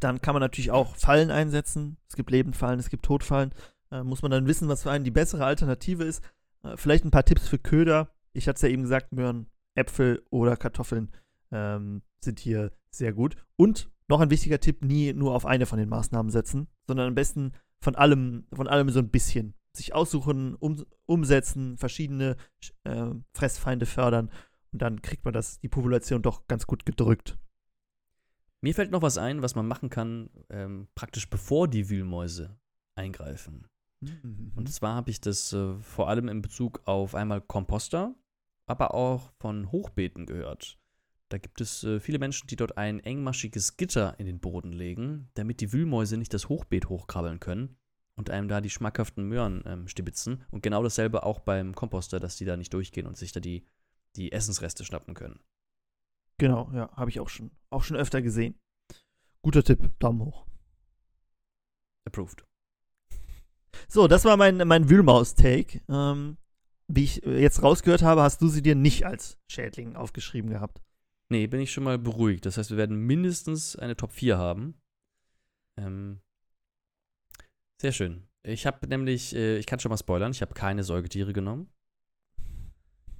[0.00, 1.96] dann kann man natürlich auch Fallen einsetzen.
[2.08, 3.52] Es gibt Lebendfallen, es gibt Todfallen.
[3.90, 6.22] Äh, muss man dann wissen, was für einen die bessere Alternative ist.
[6.62, 8.10] Äh, vielleicht ein paar Tipps für Köder.
[8.32, 11.12] Ich hatte es ja eben gesagt, Möhren, Äpfel oder Kartoffeln
[11.52, 13.36] ähm, sind hier sehr gut.
[13.56, 17.14] Und noch ein wichtiger Tipp, nie nur auf eine von den Maßnahmen setzen, sondern am
[17.14, 19.54] besten von allem, von allem so ein bisschen.
[19.72, 22.36] Sich aussuchen, um, umsetzen, verschiedene
[22.84, 24.30] äh, Fressfeinde fördern
[24.72, 27.38] und dann kriegt man das, die Population doch ganz gut gedrückt.
[28.62, 32.58] Mir fällt noch was ein, was man machen kann, ähm, praktisch bevor die Wühlmäuse
[32.94, 33.68] eingreifen.
[34.00, 34.52] Mhm.
[34.54, 38.14] Und zwar habe ich das äh, vor allem in Bezug auf einmal Komposter,
[38.66, 40.78] aber auch von Hochbeeten gehört.
[41.28, 45.28] Da gibt es äh, viele Menschen, die dort ein engmaschiges Gitter in den Boden legen,
[45.34, 47.76] damit die Wühlmäuse nicht das Hochbeet hochkrabbeln können
[48.16, 50.44] und einem da die schmackhaften Möhren ähm, stibitzen.
[50.50, 53.66] Und genau dasselbe auch beim Komposter, dass die da nicht durchgehen und sich da die,
[54.14, 55.40] die Essensreste schnappen können.
[56.38, 58.58] Genau, ja, habe ich auch schon, auch schon öfter gesehen.
[59.42, 60.46] Guter Tipp, Daumen hoch.
[62.06, 62.44] Approved.
[63.88, 65.82] So, das war mein, mein Wühlmaus-Take.
[65.88, 66.36] Ähm,
[66.88, 70.80] wie ich äh, jetzt rausgehört habe, hast du sie dir nicht als Schädling aufgeschrieben gehabt.
[71.28, 72.46] Nee, bin ich schon mal beruhigt.
[72.46, 74.80] Das heißt, wir werden mindestens eine Top 4 haben.
[75.76, 76.20] Ähm,
[77.80, 78.28] sehr schön.
[78.42, 81.68] Ich habe nämlich, äh, ich kann schon mal spoilern, ich habe keine Säugetiere genommen.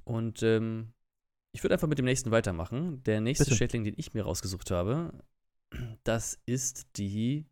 [0.05, 0.93] Und ähm,
[1.51, 3.03] ich würde einfach mit dem nächsten weitermachen.
[3.03, 3.57] Der nächste Bitte.
[3.57, 5.13] Schädling, den ich mir rausgesucht habe,
[6.03, 7.45] das ist die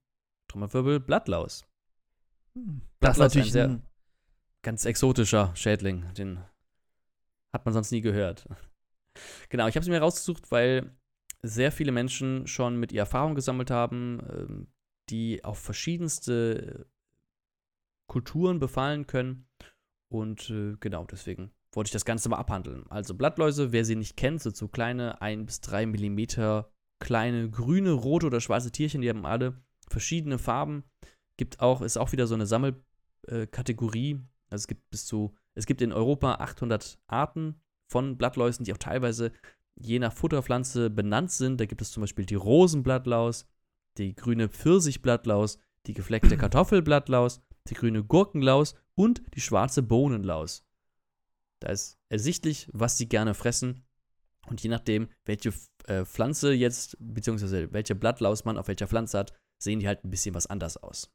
[0.48, 1.66] Trommelwirbel Blattlaus.
[2.54, 2.82] Hm.
[3.02, 3.84] Das ist natürlich ein, ein
[4.62, 6.14] ganz exotischer Schädling.
[6.14, 6.40] Den
[7.52, 8.48] hat man sonst nie gehört.
[9.50, 10.96] Genau, ich habe sie mir rausgesucht, weil
[11.42, 14.68] sehr viele Menschen schon mit ihr Erfahrung gesammelt haben, ähm,
[15.10, 16.88] die auf verschiedenste
[18.08, 19.48] Kulturen befallen können.
[20.12, 22.86] Und äh, genau, deswegen wollte ich das Ganze mal abhandeln.
[22.90, 27.92] Also Blattläuse, wer sie nicht kennt, sind so kleine 1 bis 3 Millimeter kleine grüne,
[27.92, 30.84] rote oder schwarze Tierchen, die haben alle verschiedene Farben.
[31.38, 34.12] Gibt auch, ist auch wieder so eine Sammelkategorie.
[34.12, 38.74] Äh, also es gibt bis zu, es gibt in Europa 800 Arten von Blattläusen, die
[38.74, 39.32] auch teilweise
[39.76, 41.60] je nach Futterpflanze benannt sind.
[41.60, 43.46] Da gibt es zum Beispiel die Rosenblattlaus,
[43.98, 50.64] die grüne Pfirsichblattlaus, die gefleckte Kartoffelblattlaus, die grüne Gurkenlaus und die schwarze Bohnenlaus.
[51.60, 53.86] Da ist ersichtlich, was sie gerne fressen.
[54.48, 55.54] Und je nachdem, welche
[55.88, 60.12] äh, Pflanze jetzt, beziehungsweise welche Blattlaus man auf welcher Pflanze hat, sehen die halt ein
[60.12, 61.12] bisschen was anders aus.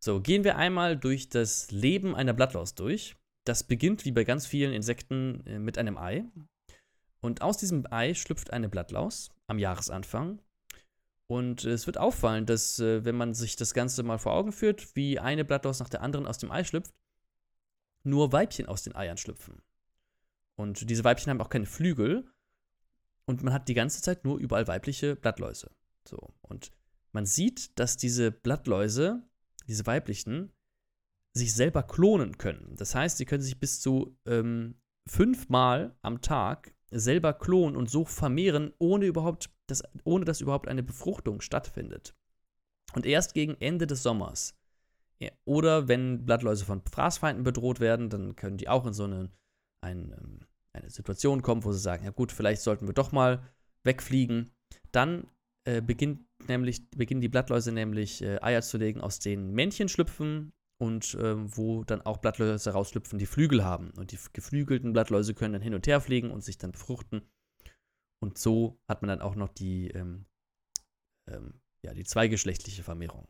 [0.00, 3.16] So, gehen wir einmal durch das Leben einer Blattlaus durch.
[3.48, 6.26] Das beginnt wie bei ganz vielen Insekten äh, mit einem Ei.
[7.20, 10.42] Und aus diesem Ei schlüpft eine Blattlaus am Jahresanfang.
[11.28, 14.94] Und es wird auffallen, dass, äh, wenn man sich das Ganze mal vor Augen führt,
[14.96, 16.92] wie eine Blattlaus nach der anderen aus dem Ei schlüpft,
[18.02, 19.62] nur Weibchen aus den Eiern schlüpfen.
[20.56, 22.30] Und diese Weibchen haben auch keine Flügel.
[23.24, 25.70] Und man hat die ganze Zeit nur überall weibliche Blattläuse.
[26.06, 26.34] So.
[26.42, 26.70] Und
[27.12, 29.22] man sieht, dass diese Blattläuse,
[29.66, 30.52] diese weiblichen,
[31.32, 32.74] sich selber klonen können.
[32.76, 38.04] Das heißt, sie können sich bis zu ähm, fünfmal am Tag selber klonen und so
[38.04, 42.14] vermehren, ohne überhaupt, das, ohne dass überhaupt eine Befruchtung stattfindet.
[42.94, 44.58] Und erst gegen Ende des Sommers
[45.44, 49.30] oder wenn Blattläuse von Fraßfeinden bedroht werden, dann können die auch in so eine,
[49.80, 50.40] ein, ähm,
[50.72, 53.42] eine Situation kommen, wo sie sagen, ja gut, vielleicht sollten wir doch mal
[53.84, 54.52] wegfliegen.
[54.92, 55.26] Dann
[55.64, 60.52] äh, beginnt nämlich, beginnen die Blattläuse nämlich äh, Eier zu legen, aus denen Männchen schlüpfen
[60.78, 63.90] und äh, wo dann auch Blattläuse rausschlüpfen, die Flügel haben.
[63.90, 67.22] Und die geflügelten Blattläuse können dann hin und her fliegen und sich dann befruchten.
[68.20, 70.26] Und so hat man dann auch noch die, ähm,
[71.28, 73.28] ähm, ja, die zweigeschlechtliche Vermehrung.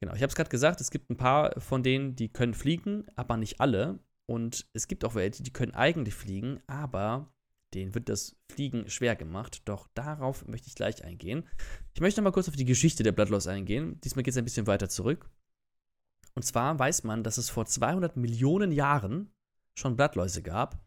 [0.00, 3.06] Genau, ich habe es gerade gesagt, es gibt ein paar von denen, die können fliegen,
[3.16, 3.98] aber nicht alle.
[4.26, 7.32] Und es gibt auch welche, die können eigentlich fliegen, aber
[7.74, 9.62] denen wird das Fliegen schwer gemacht.
[9.64, 11.48] Doch darauf möchte ich gleich eingehen.
[11.94, 14.00] Ich möchte mal kurz auf die Geschichte der Blattlaus eingehen.
[14.02, 15.30] Diesmal geht es ein bisschen weiter zurück.
[16.38, 19.32] Und zwar weiß man, dass es vor 200 Millionen Jahren
[19.74, 20.78] schon Blattläuse gab,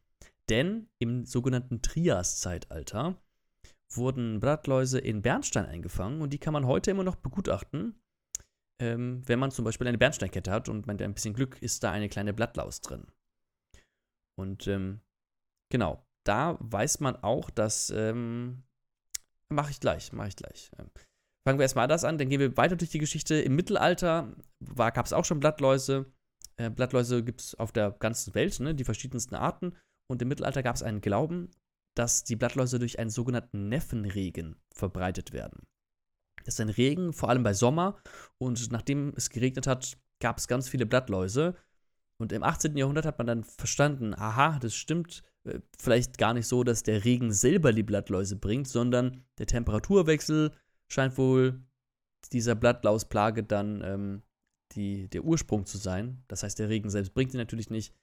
[0.49, 3.22] denn im sogenannten Trias-Zeitalter
[3.89, 8.02] wurden Blattläuse in Bernstein eingefangen und die kann man heute immer noch begutachten
[8.82, 11.84] ähm, wenn man zum Beispiel eine Bernsteinkette hat und man hat ein bisschen Glück, ist
[11.84, 13.06] da eine kleine Blattlaus drin.
[14.36, 15.02] Und ähm,
[15.70, 18.64] genau, da weiß man auch, dass, ähm,
[19.49, 20.72] mache ich gleich, mache ich gleich.
[21.44, 23.36] Fangen wir erstmal das an, dann gehen wir weiter durch die Geschichte.
[23.36, 24.36] Im Mittelalter
[24.76, 26.06] gab es auch schon Blattläuse.
[26.58, 29.76] Äh, Blattläuse gibt es auf der ganzen Welt, ne, die verschiedensten Arten.
[30.08, 31.50] Und im Mittelalter gab es einen Glauben,
[31.96, 35.66] dass die Blattläuse durch einen sogenannten Neffenregen verbreitet werden.
[36.46, 37.98] Das ist ein Regen, vor allem bei Sommer.
[38.38, 41.56] Und nachdem es geregnet hat, gab es ganz viele Blattläuse.
[42.18, 42.78] Und im 18.
[42.78, 47.04] Jahrhundert hat man dann verstanden, aha, das stimmt äh, vielleicht gar nicht so, dass der
[47.04, 50.52] Regen selber die Blattläuse bringt, sondern der Temperaturwechsel
[50.92, 51.62] scheint wohl
[52.32, 54.24] dieser Blattlausplage dann ähm,
[54.74, 56.24] die, der Ursprung zu sein.
[56.28, 57.94] Das heißt, der Regen selbst bringt sie natürlich nicht.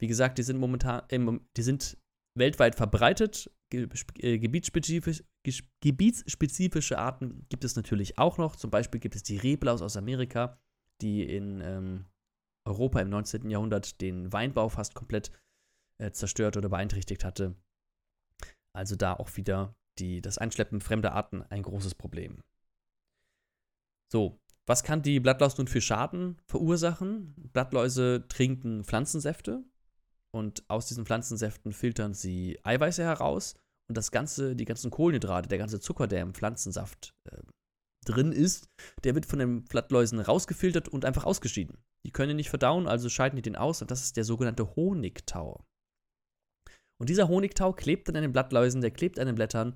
[0.00, 1.98] Wie gesagt, die sind momentan, äh, die sind
[2.36, 3.50] weltweit verbreitet.
[3.72, 5.24] Äh, gebietsspezifisch,
[5.82, 8.56] gebietsspezifische Arten gibt es natürlich auch noch.
[8.56, 10.58] Zum Beispiel gibt es die Reblaus aus Amerika,
[11.02, 12.06] die in ähm,
[12.66, 13.50] Europa im 19.
[13.50, 15.30] Jahrhundert den Weinbau fast komplett
[16.00, 17.56] äh, zerstört oder beeinträchtigt hatte.
[18.76, 22.42] Also da auch wieder die, das Einschleppen fremder Arten ein großes Problem.
[24.12, 27.34] So, was kann die Blattlaus nun für Schaden verursachen?
[27.52, 29.64] Blattläuse trinken Pflanzensäfte,
[30.34, 33.54] und aus diesen Pflanzensäften filtern sie Eiweiße heraus
[33.88, 37.42] und das ganze, die ganzen Kohlenhydrate, der ganze Zucker, der im Pflanzensaft äh,
[38.04, 38.68] drin ist,
[39.04, 41.78] der wird von den Blattläusen rausgefiltert und einfach ausgeschieden.
[42.04, 44.74] Die können ihn nicht verdauen, also scheiden die den aus und das ist der sogenannte
[44.74, 45.64] Honigtau.
[47.04, 49.72] Und dieser Honigtau klebt an den Blattläusen, der klebt an den Blättern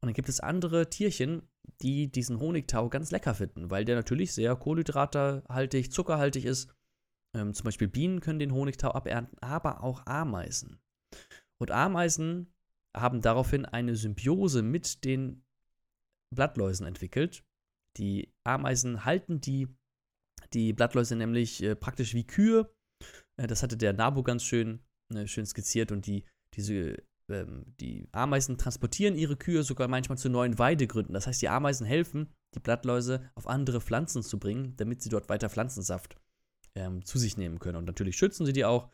[0.00, 1.42] und dann gibt es andere Tierchen,
[1.80, 6.74] die diesen Honigtau ganz lecker finden, weil der natürlich sehr kohlenhydratehaltig, zuckerhaltig ist
[7.34, 10.80] ähm, zum Beispiel Bienen können den Honigtau abernten, aber auch Ameisen.
[11.58, 12.52] Und Ameisen
[12.96, 15.44] haben daraufhin eine Symbiose mit den
[16.34, 17.44] Blattläusen entwickelt.
[17.96, 19.68] Die Ameisen halten die,
[20.52, 22.74] die Blattläuse nämlich äh, praktisch wie Kühe.
[23.36, 24.80] Äh, das hatte der Nabu ganz schön,
[25.14, 25.92] äh, schön skizziert.
[25.92, 26.24] Und die,
[26.54, 26.96] diese,
[27.28, 31.14] ähm, die Ameisen transportieren ihre Kühe sogar manchmal zu neuen Weidegründen.
[31.14, 35.28] Das heißt, die Ameisen helfen, die Blattläuse auf andere Pflanzen zu bringen, damit sie dort
[35.28, 36.16] weiter Pflanzensaft
[36.74, 37.78] ähm, zu sich nehmen können.
[37.78, 38.90] Und natürlich schützen sie die auch.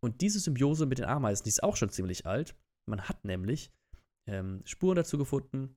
[0.00, 2.56] Und diese Symbiose mit den Ameisen, die ist auch schon ziemlich alt.
[2.86, 3.70] Man hat nämlich
[4.26, 5.76] ähm, Spuren dazu gefunden,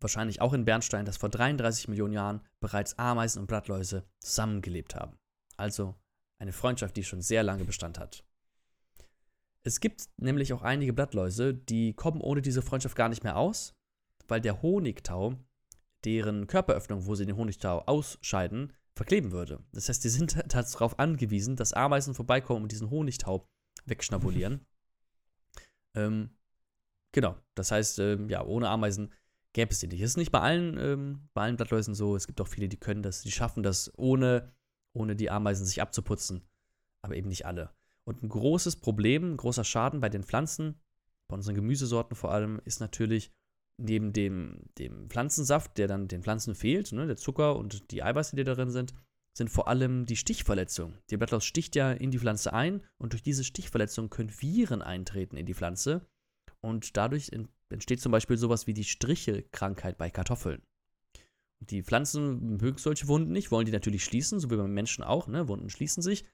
[0.00, 5.16] wahrscheinlich auch in Bernstein, dass vor 33 Millionen Jahren bereits Ameisen und Blattläuse zusammengelebt haben.
[5.56, 5.94] Also
[6.38, 8.24] eine Freundschaft, die schon sehr lange Bestand hat.
[9.64, 13.74] Es gibt nämlich auch einige Blattläuse, die kommen ohne diese Freundschaft gar nicht mehr aus,
[14.26, 15.36] weil der Honigtau,
[16.04, 19.62] deren Körperöffnung, wo sie den Honigtau ausscheiden, verkleben würde.
[19.72, 23.48] Das heißt, die sind darauf angewiesen, dass Ameisen vorbeikommen und diesen Honigtau
[23.86, 24.66] wegschnabulieren.
[25.94, 26.30] ähm,
[27.12, 29.12] genau, das heißt, ähm, ja, ohne Ameisen
[29.52, 30.02] gäbe es die nicht.
[30.02, 32.16] Das ist nicht bei allen, ähm, bei allen Blattläusen so.
[32.16, 34.52] Es gibt auch viele, die können das, die schaffen das, ohne,
[34.92, 36.42] ohne die Ameisen sich abzuputzen.
[37.02, 37.72] Aber eben nicht alle.
[38.04, 40.80] Und ein großes Problem, ein großer Schaden bei den Pflanzen,
[41.28, 43.32] bei unseren Gemüsesorten vor allem, ist natürlich,
[43.78, 48.36] neben dem, dem Pflanzensaft, der dann den Pflanzen fehlt, ne, der Zucker und die Eiweiße,
[48.36, 48.92] die darin sind,
[49.36, 50.98] sind vor allem die Stichverletzungen.
[51.10, 55.36] Die Blattlaus sticht ja in die Pflanze ein und durch diese Stichverletzung können Viren eintreten
[55.36, 56.06] in die Pflanze
[56.60, 57.30] und dadurch
[57.70, 60.62] entsteht zum Beispiel sowas wie die Strichelkrankheit bei Kartoffeln.
[61.60, 65.28] Die Pflanzen mögen solche Wunden nicht, wollen die natürlich schließen, so wie beim Menschen auch,
[65.28, 65.48] ne?
[65.48, 66.24] Wunden schließen sich.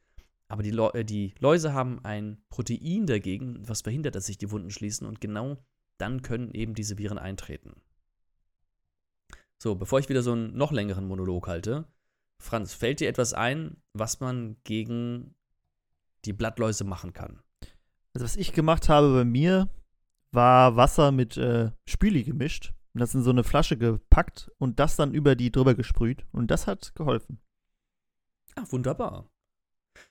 [0.49, 4.70] Aber die, äh, die Läuse haben ein Protein dagegen, was verhindert, dass sich die Wunden
[4.70, 5.59] schließen und genau
[5.99, 7.82] dann können eben diese Viren eintreten.
[9.59, 11.86] So, bevor ich wieder so einen noch längeren Monolog halte,
[12.40, 15.34] Franz, fällt dir etwas ein, was man gegen
[16.24, 17.42] die Blattläuse machen kann?
[18.14, 19.68] Also, was ich gemacht habe bei mir,
[20.30, 24.96] war Wasser mit äh, Spüli gemischt und das in so eine Flasche gepackt und das
[24.96, 26.26] dann über die drüber gesprüht.
[26.32, 27.40] Und das hat geholfen.
[28.55, 29.28] Ah, wunderbar.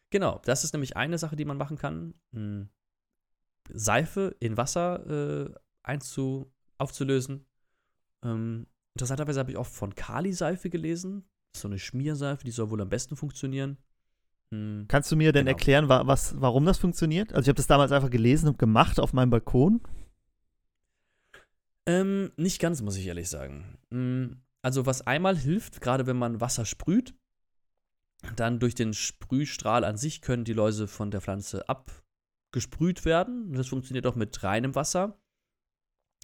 [0.10, 2.14] Genau, das ist nämlich eine Sache, die man machen kann.
[2.34, 2.70] Hm.
[3.70, 5.54] Seife in Wasser äh,
[5.84, 7.46] einzu aufzulösen.
[8.24, 11.26] Ähm, interessanterweise habe ich auch von Kali-Seife gelesen.
[11.56, 13.78] So eine Schmierseife, die soll wohl am besten funktionieren.
[14.52, 14.86] Hm.
[14.88, 15.56] Kannst du mir denn genau.
[15.58, 17.34] erklären, wa was, warum das funktioniert?
[17.34, 19.82] Also ich habe das damals einfach gelesen und gemacht auf meinem Balkon.
[21.86, 23.78] Ähm, nicht ganz, muss ich ehrlich sagen.
[23.92, 27.16] Hm, also, was einmal hilft, gerade wenn man Wasser sprüht,
[28.36, 33.54] dann durch den Sprühstrahl an sich können die Läuse von der Pflanze abgesprüht werden.
[33.54, 35.20] Das funktioniert auch mit reinem Wasser.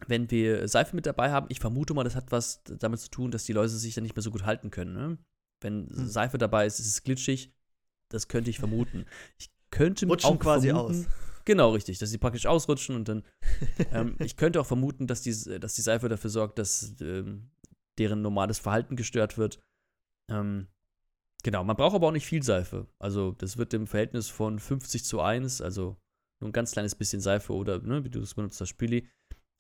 [0.08, 3.32] Wenn wir Seife mit dabei haben, ich vermute mal, das hat was damit zu tun,
[3.32, 4.94] dass die Läuse sich dann nicht mehr so gut halten können.
[4.94, 5.18] Ne?
[5.62, 6.08] Wenn hm.
[6.08, 7.54] Seife dabei ist, ist es glitschig.
[8.10, 9.06] Das könnte ich vermuten.
[9.38, 11.08] Ich könnte Rutschen auch quasi vermuten, aus.
[11.46, 13.24] Genau, richtig, dass sie praktisch ausrutschen und dann.
[13.92, 17.52] ähm, ich könnte auch vermuten, dass die, dass die Seife dafür sorgt, dass ähm,
[17.98, 19.60] deren normales Verhalten gestört wird.
[20.30, 20.68] Ähm,
[21.44, 22.88] genau, man braucht aber auch nicht viel Seife.
[23.00, 25.98] Also, das wird im Verhältnis von 50 zu 1, also
[26.40, 29.08] nur ein ganz kleines bisschen Seife oder, ne, wie du es benutzt, das Spüli.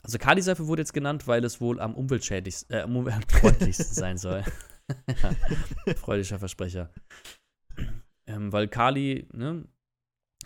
[0.04, 4.44] Also, Kali-Seife wurde jetzt genannt, weil es wohl am umweltschädlichsten, äh, am umweltfreundlichsten sein soll.
[5.96, 6.94] Freudiger Versprecher.
[8.26, 9.66] Ähm, weil Kali, ne,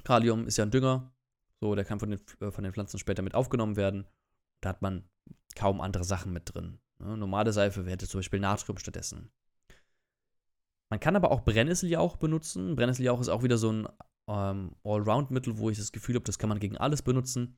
[0.04, 1.12] Kalium ist ja ein Dünger,
[1.60, 4.06] so, der kann von den, äh, von den Pflanzen später mit aufgenommen werden.
[4.62, 5.04] Da hat man
[5.56, 6.80] kaum andere Sachen mit drin.
[7.00, 7.18] Ne?
[7.18, 9.32] Normale Seife hätte zum Beispiel Natrium stattdessen.
[10.90, 12.76] Man kann aber auch Brennnesseljauch benutzen.
[12.76, 13.88] Brennnesseljauch ist auch wieder so ein
[14.30, 17.58] ähm, Allround-Mittel, wo ich das Gefühl habe, das kann man gegen alles benutzen.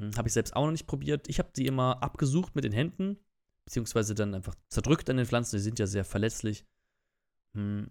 [0.00, 1.28] Hm, habe ich selbst auch noch nicht probiert.
[1.28, 3.18] Ich habe die immer abgesucht mit den Händen,
[3.66, 5.56] beziehungsweise dann einfach zerdrückt an den Pflanzen.
[5.56, 6.66] Die sind ja sehr verletzlich.
[7.56, 7.90] Hm.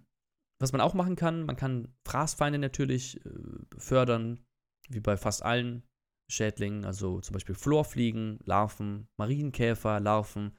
[0.59, 3.29] Was man auch machen kann, man kann Fraßfeinde natürlich äh,
[3.77, 4.45] fördern,
[4.89, 5.83] wie bei fast allen
[6.29, 10.57] Schädlingen, also zum Beispiel Florfliegen, Larven, Marienkäfer, Larven,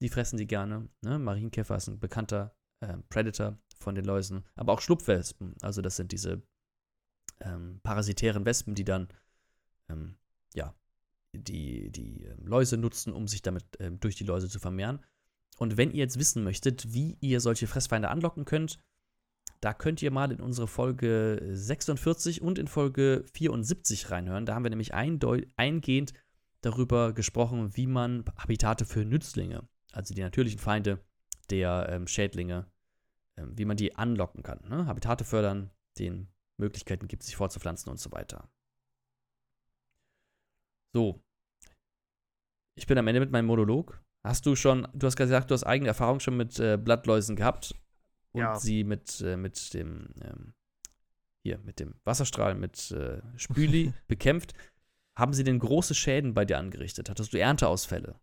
[0.00, 0.88] die fressen die gerne.
[1.02, 1.18] Ne?
[1.18, 6.12] Marienkäfer ist ein bekannter äh, Predator von den Läusen, aber auch Schlupfwespen, also das sind
[6.12, 6.42] diese
[7.40, 9.08] ähm, parasitären Wespen, die dann
[9.88, 10.16] ähm,
[10.54, 10.74] ja,
[11.32, 15.00] die, die ähm, Läuse nutzen, um sich damit ähm, durch die Läuse zu vermehren.
[15.58, 18.78] Und wenn ihr jetzt wissen möchtet, wie ihr solche Fressfeinde anlocken könnt,
[19.60, 24.46] da könnt ihr mal in unsere Folge 46 und in Folge 74 reinhören.
[24.46, 26.14] Da haben wir nämlich eingehend
[26.62, 31.04] darüber gesprochen, wie man Habitate für Nützlinge, also die natürlichen Feinde
[31.50, 32.69] der ähm, Schädlinge,
[33.46, 34.60] wie man die anlocken kann.
[34.68, 34.86] Ne?
[34.86, 36.28] Habitate fördern, den
[36.58, 38.48] Möglichkeiten gibt, sich fortzupflanzen und so weiter.
[40.92, 41.22] So.
[42.76, 44.02] Ich bin am Ende mit meinem Monolog.
[44.22, 47.74] Hast du schon, du hast gesagt, du hast eigene Erfahrungen schon mit äh, Blattläusen gehabt
[48.32, 48.58] und ja.
[48.58, 50.54] sie mit, äh, mit dem ähm,
[51.42, 54.54] hier, mit dem Wasserstrahl, mit äh, Spüli bekämpft.
[55.16, 57.10] Haben sie denn große Schäden bei dir angerichtet?
[57.10, 58.20] Hattest du Ernteausfälle?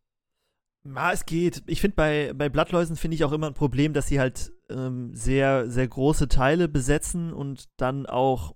[0.89, 1.63] Na, es geht.
[1.67, 5.13] Ich finde, bei, bei Blattläusen finde ich auch immer ein Problem, dass sie halt ähm,
[5.13, 8.55] sehr, sehr große Teile besetzen und dann auch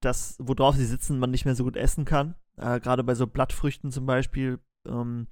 [0.00, 2.34] das, worauf sie sitzen, man nicht mehr so gut essen kann.
[2.58, 5.26] Äh, Gerade bei so Blattfrüchten zum Beispiel, ähm,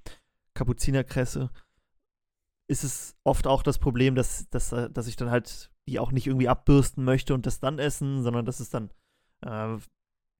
[0.55, 1.51] Kapuzinerkresse
[2.67, 6.11] ist es oft auch das Problem, dass, dass, äh, dass ich dann halt die auch
[6.11, 8.89] nicht irgendwie abbürsten möchte und das dann essen, sondern das ist dann,
[9.45, 9.77] äh,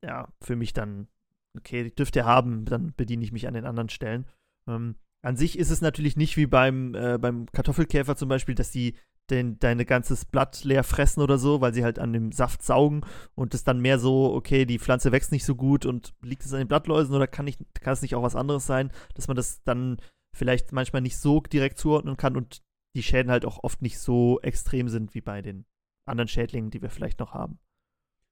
[0.03, 1.07] ja, für mich dann,
[1.55, 4.25] okay, die dürft ihr haben, dann bediene ich mich an den anderen Stellen.
[4.67, 8.71] Ähm, an sich ist es natürlich nicht wie beim, äh, beim Kartoffelkäfer zum Beispiel, dass
[8.71, 8.95] die
[9.29, 13.01] den, deine ganzes Blatt leer fressen oder so, weil sie halt an dem Saft saugen
[13.35, 16.53] und es dann mehr so, okay, die Pflanze wächst nicht so gut und liegt es
[16.53, 19.37] an den Blattläusen oder kann, ich, kann es nicht auch was anderes sein, dass man
[19.37, 19.97] das dann
[20.35, 22.63] vielleicht manchmal nicht so direkt zuordnen kann und
[22.95, 25.65] die Schäden halt auch oft nicht so extrem sind wie bei den
[26.05, 27.59] anderen Schädlingen, die wir vielleicht noch haben.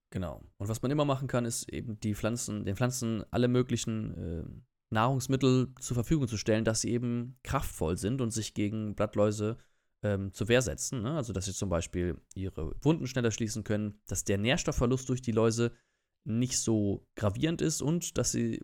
[0.10, 0.42] Genau.
[0.58, 4.44] Und was man immer machen kann, ist eben die Pflanzen, den Pflanzen alle möglichen äh,
[4.90, 9.58] Nahrungsmittel zur Verfügung zu stellen, dass sie eben kraftvoll sind und sich gegen Blattläuse
[10.04, 11.02] ähm, zur Wehr setzen.
[11.02, 11.16] Ne?
[11.16, 15.32] Also, dass sie zum Beispiel ihre Wunden schneller schließen können, dass der Nährstoffverlust durch die
[15.32, 15.72] Läuse
[16.24, 18.62] nicht so gravierend ist und dass sie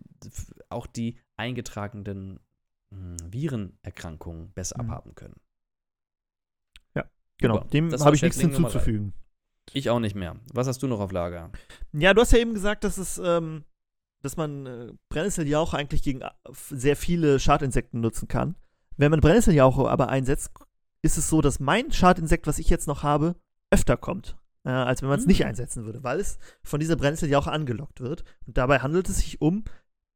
[0.69, 2.39] auch die eingetragenen
[2.91, 4.89] hm, Virenerkrankungen besser mhm.
[4.89, 5.35] abhaben können.
[6.95, 7.55] Ja, genau.
[7.55, 7.67] Super.
[7.69, 9.13] Dem habe ich nichts hinzuzufügen.
[9.71, 10.35] Ich auch nicht mehr.
[10.53, 11.51] Was hast du noch auf Lager?
[11.93, 13.63] Ja, du hast ja eben gesagt, dass es ähm,
[14.23, 16.29] dass man äh, Brennnesseljauche eigentlich gegen äh,
[16.69, 18.55] sehr viele Schadinsekten nutzen kann.
[18.97, 20.51] Wenn man Brennnesseljauche aber einsetzt,
[21.01, 23.35] ist es so, dass mein Schadinsekt, was ich jetzt noch habe,
[23.69, 25.29] öfter kommt, äh, als wenn man es mhm.
[25.29, 28.23] nicht einsetzen würde, weil es von dieser Brennnesseljauche angelockt wird.
[28.47, 29.65] Und dabei handelt es sich um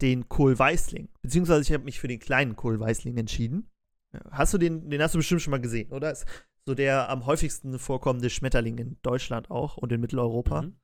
[0.01, 1.09] den Kohlweißling.
[1.21, 3.69] Beziehungsweise ich habe mich für den kleinen Kohlweißling entschieden.
[4.31, 6.11] Hast du den, den hast du bestimmt schon mal gesehen, oder?
[6.11, 6.25] Ist
[6.65, 10.61] so der am häufigsten vorkommende Schmetterling in Deutschland auch und in Mitteleuropa.
[10.61, 10.75] Mhm.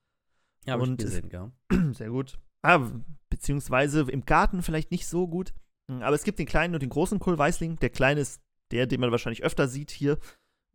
[0.65, 1.51] Ja, habe ich gesehen, ja.
[1.93, 2.37] Sehr gut.
[2.63, 2.89] Ah,
[3.29, 5.53] beziehungsweise im Garten vielleicht nicht so gut.
[5.89, 7.77] Hm, aber es gibt den kleinen und den großen Kohlweißling.
[7.77, 8.41] Der kleine ist
[8.71, 10.17] der, den man wahrscheinlich öfter sieht hier.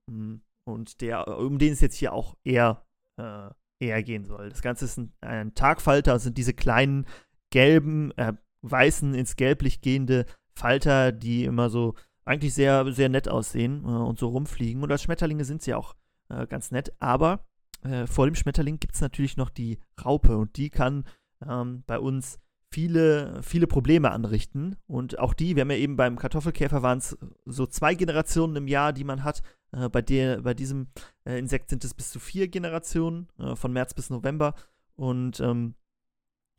[0.08, 2.84] Hm, und der, um den es jetzt hier auch eher,
[3.16, 3.48] äh,
[3.80, 4.50] eher gehen soll.
[4.50, 7.06] Das Ganze ist ein, ein Tagfalter, das sind diese kleinen
[7.50, 13.84] gelben, äh, weißen, ins Gelblicht gehende Falter, die immer so eigentlich sehr, sehr nett aussehen
[13.84, 14.82] äh, und so rumfliegen.
[14.82, 15.94] Und als Schmetterlinge sind sie auch
[16.28, 16.92] äh, ganz nett.
[16.98, 17.46] Aber
[17.82, 21.04] äh, vor dem Schmetterling gibt es natürlich noch die Raupe und die kann
[21.46, 22.38] ähm, bei uns
[22.70, 24.76] viele, viele Probleme anrichten.
[24.86, 27.16] Und auch die, wir haben ja eben beim Kartoffelkäfer waren es
[27.46, 29.42] so zwei Generationen im Jahr, die man hat.
[29.72, 30.88] Äh, bei, der, bei diesem
[31.24, 34.54] äh, Insekt sind es bis zu vier Generationen, äh, von März bis November.
[34.96, 35.74] Und ähm,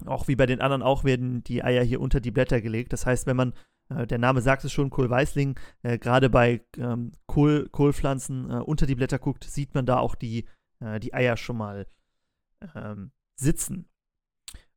[0.05, 2.93] auch wie bei den anderen auch werden die Eier hier unter die Blätter gelegt.
[2.93, 3.53] Das heißt, wenn man,
[3.89, 8.85] äh, der Name sagt es schon, Kohlweißling, äh, gerade bei ähm, Kohl, Kohlpflanzen äh, unter
[8.85, 10.45] die Blätter guckt, sieht man da auch die,
[11.01, 11.87] die Eier schon mal
[12.73, 13.89] ähm, sitzen.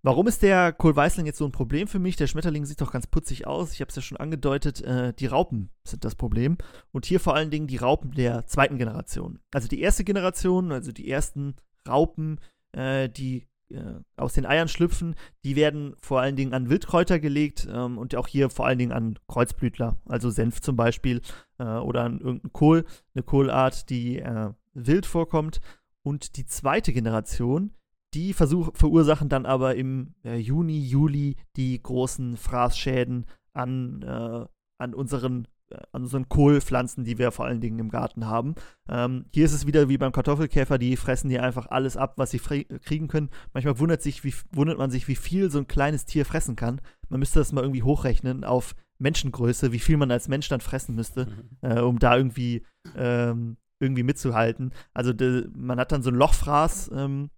[0.05, 2.17] Warum ist der Kohlweißling jetzt so ein Problem für mich?
[2.17, 3.73] Der Schmetterling sieht doch ganz putzig aus.
[3.73, 6.59] Ich habe es ja schon angedeutet, äh, die Raupen sind das Problem.
[6.91, 9.39] Und hier vor allen Dingen die Raupen der zweiten Generation.
[9.53, 11.55] Also die erste Generation, also die ersten
[11.89, 12.41] Raupen,
[12.73, 17.69] äh, die äh, aus den Eiern schlüpfen, die werden vor allen Dingen an Wildkräuter gelegt
[17.73, 21.21] ähm, und auch hier vor allen Dingen an Kreuzblütler, also Senf zum Beispiel
[21.59, 22.85] äh, oder an irgendeinen Kohl,
[23.15, 25.61] eine Kohlart, die äh, wild vorkommt.
[26.03, 27.71] Und die zweite Generation,
[28.15, 34.47] die versuch, verursachen dann aber im äh, Juni, Juli die großen Fraßschäden an, äh,
[34.79, 38.55] an unseren äh, an unseren Kohlpflanzen, die wir vor allen Dingen im Garten haben.
[38.89, 42.31] Ähm, hier ist es wieder wie beim Kartoffelkäfer, die fressen hier einfach alles ab, was
[42.31, 43.31] sie kriegen können.
[43.53, 46.81] Manchmal wundert, sich, wie, wundert man sich, wie viel so ein kleines Tier fressen kann.
[47.09, 50.95] Man müsste das mal irgendwie hochrechnen auf Menschengröße, wie viel man als Mensch dann fressen
[50.95, 51.71] müsste, mhm.
[51.71, 52.65] äh, um da irgendwie,
[52.97, 54.73] ähm, irgendwie mitzuhalten.
[54.95, 57.31] Also de, man hat dann so ein Lochfraß ähm,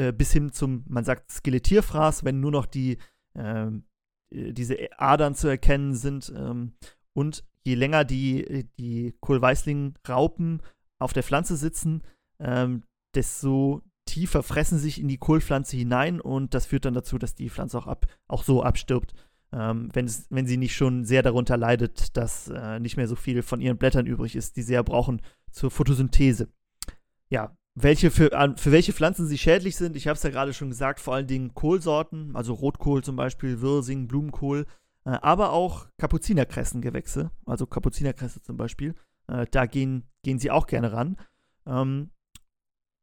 [0.00, 2.96] äh, bis hin zum, man sagt Skelettierfraß, wenn nur noch die,
[3.34, 3.84] ähm,
[4.30, 6.32] äh, diese Adern zu erkennen sind.
[6.34, 6.72] Ähm,
[7.12, 10.62] und je länger die, die Kohlweißling-Raupen
[10.98, 12.02] auf der Pflanze sitzen,
[12.38, 12.82] ähm,
[13.14, 17.50] desto tiefer fressen sich in die Kohlpflanze hinein und das führt dann dazu, dass die
[17.50, 19.12] Pflanze auch, ab, auch so abstirbt,
[19.52, 23.16] ähm, wenn, es, wenn sie nicht schon sehr darunter leidet, dass äh, nicht mehr so
[23.16, 25.20] viel von ihren Blättern übrig ist, die sie ja brauchen
[25.50, 26.48] zur Photosynthese.
[27.28, 30.70] Ja, welche für, für welche Pflanzen sie schädlich sind, ich habe es ja gerade schon
[30.70, 34.66] gesagt, vor allen Dingen Kohlsorten, also Rotkohl zum Beispiel, Wirsing, Blumenkohl,
[35.04, 38.94] äh, aber auch Kapuzinerkressengewächse, also Kapuzinerkresse zum Beispiel.
[39.28, 41.16] Äh, da gehen, gehen sie auch gerne ran.
[41.66, 42.10] Ähm,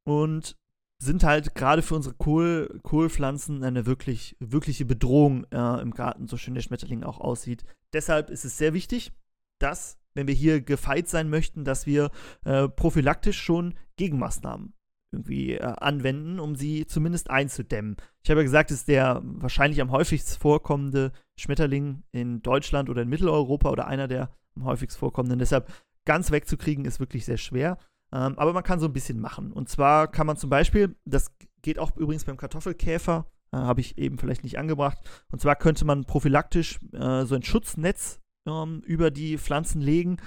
[0.03, 0.55] und
[0.99, 6.37] sind halt gerade für unsere Kohl, Kohlpflanzen eine wirklich, wirkliche Bedrohung äh, im Garten, so
[6.37, 7.63] schön der Schmetterling auch aussieht.
[7.93, 9.11] Deshalb ist es sehr wichtig,
[9.59, 12.11] dass, wenn wir hier gefeit sein möchten, dass wir
[12.45, 14.73] äh, prophylaktisch schon Gegenmaßnahmen
[15.11, 17.97] irgendwie äh, anwenden, um sie zumindest einzudämmen.
[18.23, 23.03] Ich habe ja gesagt, es ist der wahrscheinlich am häufigst vorkommende Schmetterling in Deutschland oder
[23.03, 25.39] in Mitteleuropa oder einer der am häufigst vorkommenden.
[25.39, 25.71] Deshalb
[26.05, 27.77] ganz wegzukriegen ist wirklich sehr schwer.
[28.11, 29.51] Ähm, aber man kann so ein bisschen machen.
[29.51, 31.31] Und zwar kann man zum Beispiel, das
[31.61, 34.97] geht auch übrigens beim Kartoffelkäfer, äh, habe ich eben vielleicht nicht angebracht.
[35.31, 40.17] Und zwar könnte man prophylaktisch äh, so ein Schutznetz ähm, über die Pflanzen legen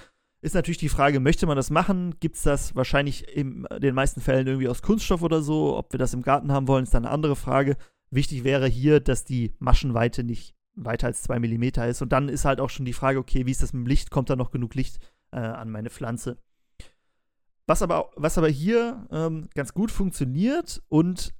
[0.42, 2.14] ist natürlich die Frage, möchte man das machen?
[2.18, 5.76] Gibt es das wahrscheinlich in den meisten Fällen irgendwie aus Kunststoff oder so?
[5.76, 7.76] Ob wir das im Garten haben wollen, ist dann eine andere Frage.
[8.10, 12.00] Wichtig wäre hier, dass die Maschenweite nicht weiter als 2 mm ist.
[12.00, 14.10] Und dann ist halt auch schon die Frage, okay, wie ist das mit dem Licht?
[14.10, 14.98] Kommt da noch genug Licht
[15.30, 16.38] äh, an meine Pflanze?
[17.66, 21.34] Was aber, was aber hier ähm, ganz gut funktioniert und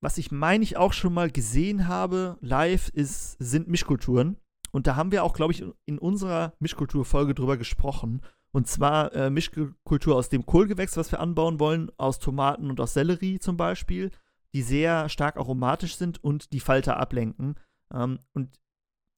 [0.00, 4.36] was ich meine ich auch schon mal gesehen habe live, ist, sind Mischkulturen.
[4.72, 8.22] Und da haben wir auch, glaube ich, in unserer Mischkultur-Folge drüber gesprochen.
[8.52, 12.94] Und zwar äh, Mischkultur aus dem Kohlgewächs, was wir anbauen wollen, aus Tomaten und aus
[12.94, 14.10] Sellerie zum Beispiel,
[14.54, 17.54] die sehr stark aromatisch sind und die Falter ablenken.
[17.92, 18.58] Ähm, und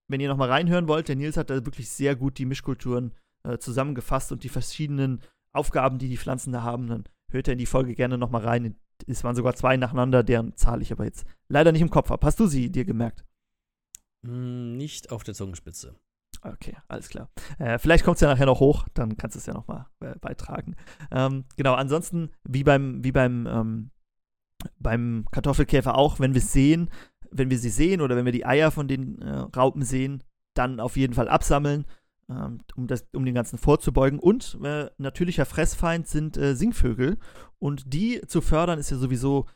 [0.08, 3.12] wenn ihr nochmal reinhören wollt, der Nils hat da wirklich sehr gut die Mischkulturen
[3.44, 7.58] äh, zusammengefasst und die verschiedenen Aufgaben, die die Pflanzen da haben, dann hört ihr in
[7.58, 8.76] die Folge gerne nochmal rein.
[9.06, 12.24] Es waren sogar zwei nacheinander, deren Zahl ich aber jetzt leider nicht im Kopf habe.
[12.26, 13.24] Hast du sie dir gemerkt?
[14.24, 15.94] Hm, nicht auf der Zungenspitze.
[16.42, 17.30] Okay, alles klar.
[17.58, 20.14] Äh, vielleicht kommt es ja nachher noch hoch, dann kannst du es ja nochmal äh,
[20.20, 20.76] beitragen.
[21.10, 23.90] Ähm, genau, ansonsten, wie beim, wie beim, ähm,
[24.78, 26.90] beim Kartoffelkäfer auch, wenn wir sehen,
[27.30, 30.22] wenn wir sie sehen oder wenn wir die Eier von den äh, Raupen sehen,
[30.54, 31.86] dann auf jeden Fall absammeln,
[32.28, 34.18] ähm, um, das, um den ganzen vorzubeugen.
[34.18, 37.18] Und äh, natürlicher Fressfeind sind äh, Singvögel.
[37.58, 39.46] Und die zu fördern ist ja sowieso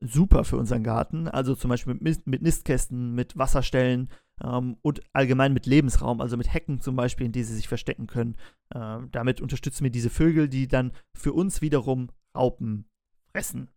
[0.00, 1.28] super für unseren Garten.
[1.28, 4.10] Also zum Beispiel mit, mit Nistkästen, mit Wasserstellen
[4.42, 8.06] ähm, und allgemein mit Lebensraum, also mit Hecken zum Beispiel, in die sie sich verstecken
[8.06, 8.36] können.
[8.74, 12.86] Ähm, damit unterstützen wir diese Vögel, die dann für uns wiederum Raupen
[13.32, 13.68] fressen.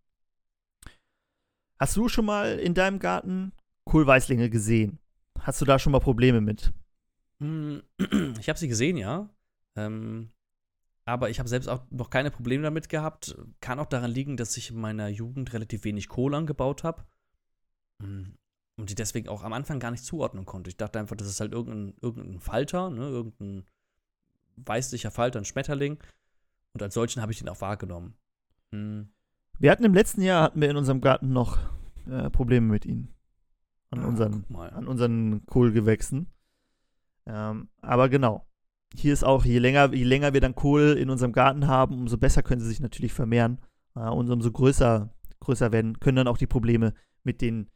[1.80, 3.54] Hast du schon mal in deinem Garten
[3.86, 5.00] Kohlweißlinge gesehen?
[5.40, 6.74] Hast du da schon mal Probleme mit?
[7.40, 7.82] Hm,
[8.40, 9.30] ich habe sie gesehen, ja.
[9.76, 10.32] Ähm,
[11.06, 13.36] aber ich habe selbst auch noch keine Probleme damit gehabt.
[13.60, 17.04] Kann auch daran liegen, dass ich in meiner Jugend relativ wenig Kohle angebaut habe.
[18.02, 18.36] Hm,
[18.78, 20.70] und die deswegen auch am Anfang gar nicht zuordnen konnte.
[20.70, 23.04] Ich dachte einfach, das ist halt irgendein, irgendein Falter, ne?
[23.04, 23.66] irgendein
[24.58, 25.98] weißlicher Falter, ein Schmetterling.
[26.74, 28.16] Und als solchen habe ich den auch wahrgenommen.
[28.72, 29.10] Hm.
[29.60, 31.60] Wir hatten im letzten Jahr hatten wir in unserem Garten noch
[32.08, 33.14] äh, Probleme mit ihnen.
[33.90, 36.32] An ah, unseren, an unseren Kohlgewächsen.
[37.26, 38.48] Ähm, aber genau,
[38.96, 42.18] hier ist auch, je länger, je länger wir dann Kohl in unserem Garten haben, umso
[42.18, 43.60] besser können sie sich natürlich vermehren.
[43.96, 47.70] Äh, und umso größer, größer werden, können dann auch die Probleme mit den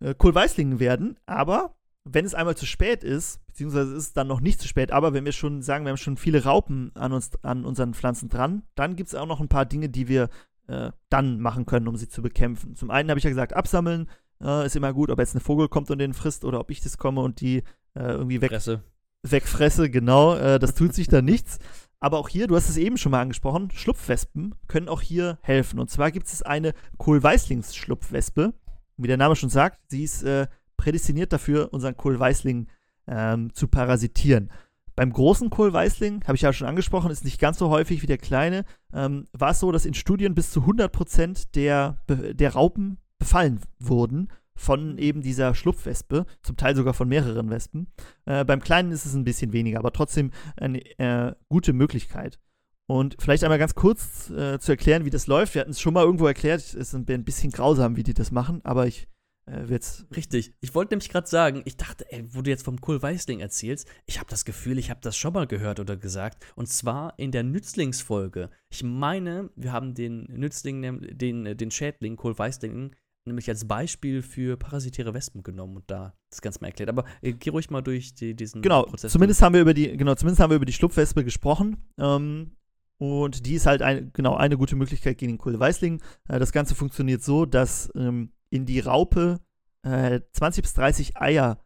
[0.00, 1.18] äh, Kohlweißlingen werden.
[1.26, 4.92] Aber wenn es einmal zu spät ist, beziehungsweise ist es dann noch nicht zu spät,
[4.92, 8.28] aber wenn wir schon sagen, wir haben schon viele Raupen an, uns, an unseren Pflanzen
[8.28, 10.30] dran, dann gibt es auch noch ein paar Dinge, die wir
[10.68, 12.74] äh, dann machen können, um sie zu bekämpfen.
[12.74, 14.08] Zum einen habe ich ja gesagt, absammeln
[14.42, 16.80] äh, ist immer gut, ob jetzt ein Vogel kommt und den frisst oder ob ich
[16.80, 17.58] das komme und die
[17.94, 18.82] äh, irgendwie weg, Fresse
[19.22, 20.34] wegfresse, genau.
[20.36, 21.58] Äh, das tut sich da nichts.
[22.00, 25.78] Aber auch hier, du hast es eben schon mal angesprochen, Schlupfwespen können auch hier helfen.
[25.78, 28.54] Und zwar gibt es eine Kohlweißlings-Schlupfwespe.
[28.96, 30.46] Wie der Name schon sagt, sie ist äh,
[30.78, 32.68] prädestiniert dafür, unseren Kohlweißling
[33.06, 34.50] ähm, zu parasitieren.
[34.96, 38.18] Beim großen Kohlweißling, habe ich ja schon angesprochen, ist nicht ganz so häufig wie der
[38.18, 43.60] kleine, ähm, war es so, dass in Studien bis zu 100% der, der Raupen befallen
[43.78, 44.28] wurden
[44.60, 47.86] von eben dieser Schlupfwespe, zum Teil sogar von mehreren Wespen.
[48.26, 52.38] Äh, beim Kleinen ist es ein bisschen weniger, aber trotzdem eine äh, gute Möglichkeit.
[52.86, 55.54] Und vielleicht einmal ganz kurz äh, zu erklären, wie das läuft.
[55.54, 56.60] Wir hatten es schon mal irgendwo erklärt.
[56.60, 59.08] Es ist ein bisschen grausam, wie die das machen, aber ich
[59.46, 60.06] äh, will es.
[60.14, 60.52] Richtig.
[60.60, 63.88] Ich wollte nämlich gerade sagen, ich dachte, ey, wo du jetzt vom Kohl Weißling erzählst,
[64.04, 66.44] ich habe das Gefühl, ich habe das schon mal gehört oder gesagt.
[66.54, 68.50] Und zwar in der Nützlingsfolge.
[68.68, 70.82] Ich meine, wir haben den Nützling,
[71.16, 72.94] den, den Schädling Kohl Weißling
[73.24, 76.88] nämlich als Beispiel für parasitäre Wespen genommen und da das Ganze mal erklärt.
[76.88, 79.12] Aber äh, geh ruhig mal durch die, diesen genau, Prozess.
[79.12, 79.46] Zumindest durch.
[79.46, 81.76] haben wir über die, genau, zumindest haben wir über die Schlupfwespe gesprochen.
[81.98, 82.56] Ähm,
[82.98, 86.02] und die ist halt ein, genau eine gute Möglichkeit gegen den Kohleweißling.
[86.28, 89.40] Äh, das Ganze funktioniert so, dass ähm, in die Raupe
[89.82, 91.58] äh, 20 bis 30 Eier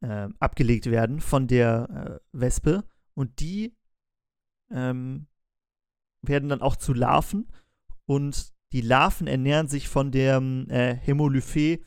[0.00, 2.84] äh, abgelegt werden von der äh, Wespe
[3.14, 3.74] und die
[4.70, 5.26] ähm,
[6.22, 7.48] werden dann auch zu Larven
[8.06, 11.80] und die Larven ernähren sich von der äh, Hämolyphe,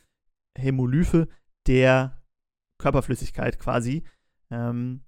[0.58, 1.28] Hämolyphe
[1.68, 2.22] der
[2.78, 4.04] Körperflüssigkeit quasi
[4.52, 5.02] ähm,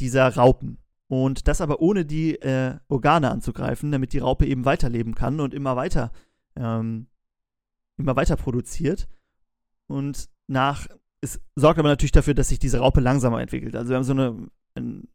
[0.00, 0.78] dieser Raupen.
[1.08, 5.54] Und das aber ohne die äh, Organe anzugreifen, damit die Raupe eben weiterleben kann und
[5.54, 6.10] immer weiter,
[6.56, 7.06] ähm,
[7.96, 9.08] immer weiter produziert.
[9.86, 10.88] Und nach,
[11.20, 13.76] es sorgt aber natürlich dafür, dass sich diese Raupe langsamer entwickelt.
[13.76, 15.08] Also wir haben so eine, einen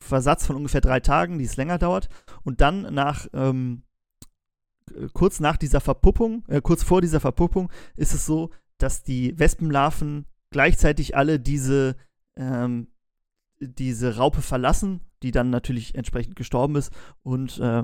[0.00, 2.08] Versatz von ungefähr drei Tagen, die es länger dauert.
[2.42, 3.82] Und dann nach ähm,
[5.12, 10.26] kurz nach dieser Verpuppung, äh, kurz vor dieser Verpuppung, ist es so, dass die Wespenlarven
[10.50, 11.96] gleichzeitig alle diese,
[12.36, 12.88] ähm,
[13.60, 17.82] diese Raupe verlassen, die dann natürlich entsprechend gestorben ist und äh,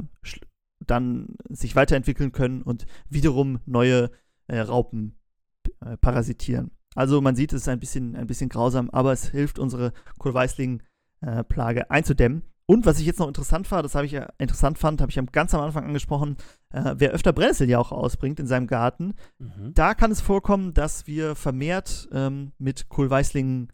[0.81, 4.11] dann sich weiterentwickeln können und wiederum neue
[4.47, 5.19] äh, Raupen
[5.81, 6.71] äh, parasitieren.
[6.95, 11.81] Also man sieht, es ist ein bisschen, ein bisschen grausam, aber es hilft, unsere Kohlweißling-Plage
[11.81, 12.43] äh, einzudämmen.
[12.67, 15.17] Und was ich jetzt noch interessant war, das habe ich ja interessant fand, habe ich
[15.17, 16.37] ja ganz am Anfang angesprochen,
[16.73, 19.73] äh, wer öfter Brennnessel ja auch ausbringt in seinem Garten, mhm.
[19.75, 23.69] da kann es vorkommen, dass wir vermehrt ähm, mit Kohlweißlingen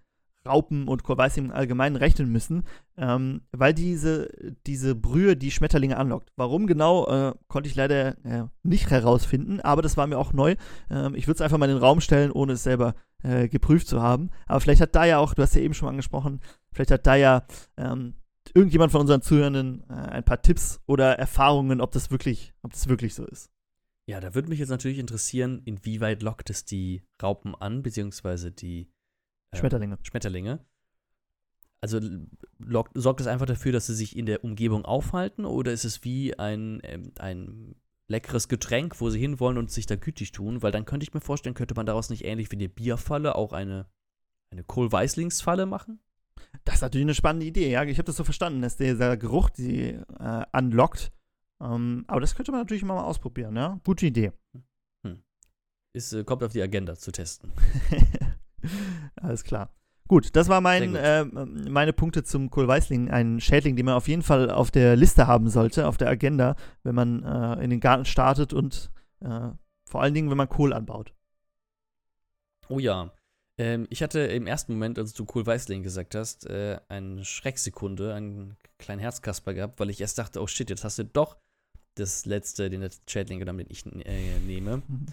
[0.47, 2.64] Raupen und Kohlweißlingen allgemein rechnen müssen,
[2.97, 4.30] ähm, weil diese,
[4.66, 6.32] diese Brühe die Schmetterlinge anlockt.
[6.36, 10.57] Warum genau, äh, konnte ich leider äh, nicht herausfinden, aber das war mir auch neu.
[10.91, 13.86] Ähm, ich würde es einfach mal in den Raum stellen, ohne es selber äh, geprüft
[13.86, 14.30] zu haben.
[14.47, 16.41] Aber vielleicht hat da ja auch, du hast ja eben schon angesprochen,
[16.72, 17.45] vielleicht hat da ja
[17.76, 18.14] ähm,
[18.55, 22.88] irgendjemand von unseren Zuhörenden äh, ein paar Tipps oder Erfahrungen, ob das wirklich, ob das
[22.88, 23.51] wirklich so ist.
[24.07, 28.91] Ja, da würde mich jetzt natürlich interessieren, inwieweit lockt es die Raupen an, beziehungsweise die
[29.53, 29.99] äh, Schmetterlinge.
[30.03, 30.64] Schmetterlinge.
[31.80, 32.01] Also
[32.59, 36.05] lockt, sorgt es einfach dafür, dass sie sich in der Umgebung aufhalten oder ist es
[36.05, 37.76] wie ein, ähm, ein
[38.09, 40.62] leckeres Getränk, wo sie hinwollen und sich da gütig tun?
[40.62, 43.53] Weil dann könnte ich mir vorstellen, könnte man daraus nicht ähnlich wie eine Bierfalle auch
[43.53, 43.88] eine,
[44.51, 46.01] eine Kohlweißlingsfalle machen?
[46.65, 47.83] Das ist natürlich eine spannende Idee, ja.
[47.85, 51.13] Ich habe das so verstanden, dass dieser Geruch die äh, anlockt.
[51.61, 53.81] Ähm, aber das könnte man natürlich immer mal ausprobieren, ja.
[53.85, 54.33] Gute Idee.
[55.05, 55.23] Hm.
[55.93, 57.53] ist, äh, kommt auf die Agenda zu testen.
[59.17, 59.71] Alles klar.
[60.09, 60.97] Gut, das war mein, gut.
[61.01, 65.29] äh, meine Punkte zum Kohlweißling, ein Schädling, den man auf jeden Fall auf der Liste
[65.29, 68.91] haben sollte, auf der Agenda, wenn man äh, in den Garten startet und
[69.21, 69.51] äh,
[69.85, 71.15] vor allen Dingen, wenn man Kohl anbaut.
[72.69, 73.13] Oh ja.
[73.61, 78.57] Ähm, ich hatte im ersten Moment, als du Kohlweißling gesagt hast, äh, eine Schrecksekunde, einen
[78.79, 81.37] kleinen Herzkasper gehabt, weil ich erst dachte, oh shit, jetzt hast du doch
[81.95, 84.79] das letzte, den letzten Schädling genommen, den ich äh, nehme.
[84.79, 85.07] Mhm.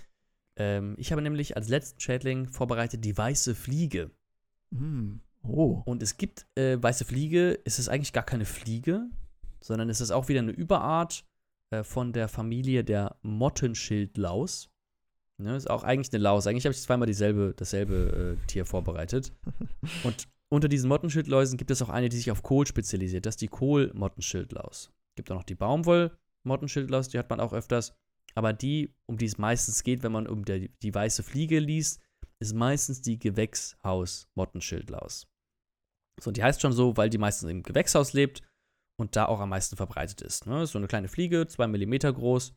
[0.56, 4.12] Ähm, ich habe nämlich als letzten Schädling vorbereitet die weiße Fliege.
[4.70, 5.16] Mm.
[5.44, 5.82] Oh.
[5.86, 9.10] Und es gibt äh, weiße Fliege, es ist eigentlich gar keine Fliege,
[9.60, 11.26] sondern es ist auch wieder eine Überart
[11.72, 14.70] äh, von der Familie der Mottenschildlaus.
[15.40, 16.48] Ne, ist auch eigentlich eine Laus.
[16.48, 19.32] Eigentlich habe ich zweimal dieselbe, dasselbe äh, Tier vorbereitet.
[20.04, 23.26] Und unter diesen Mottenschildläusen gibt es auch eine, die sich auf Kohl spezialisiert.
[23.26, 24.92] Das ist die Kohl-Mottenschildlaus.
[25.16, 27.94] Gibt auch noch die Baumwoll-Mottenschildlaus, die hat man auch öfters.
[28.34, 32.02] Aber die, um die es meistens geht, wenn man um der, die weiße Fliege liest,
[32.40, 35.28] ist meistens die Gewächshaus-Mottenschildlaus.
[36.20, 38.42] So, die heißt schon so, weil die meistens im Gewächshaus lebt
[38.98, 40.46] und da auch am meisten verbreitet ist.
[40.48, 40.66] Ne?
[40.66, 42.56] So eine kleine Fliege, zwei Millimeter groß.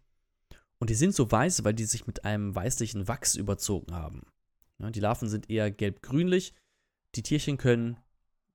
[0.81, 4.23] Und die sind so weiß, weil die sich mit einem weißlichen Wachs überzogen haben.
[4.79, 4.91] Ne?
[4.91, 6.55] Die Larven sind eher gelb-grünlich.
[7.15, 7.99] Die Tierchen können,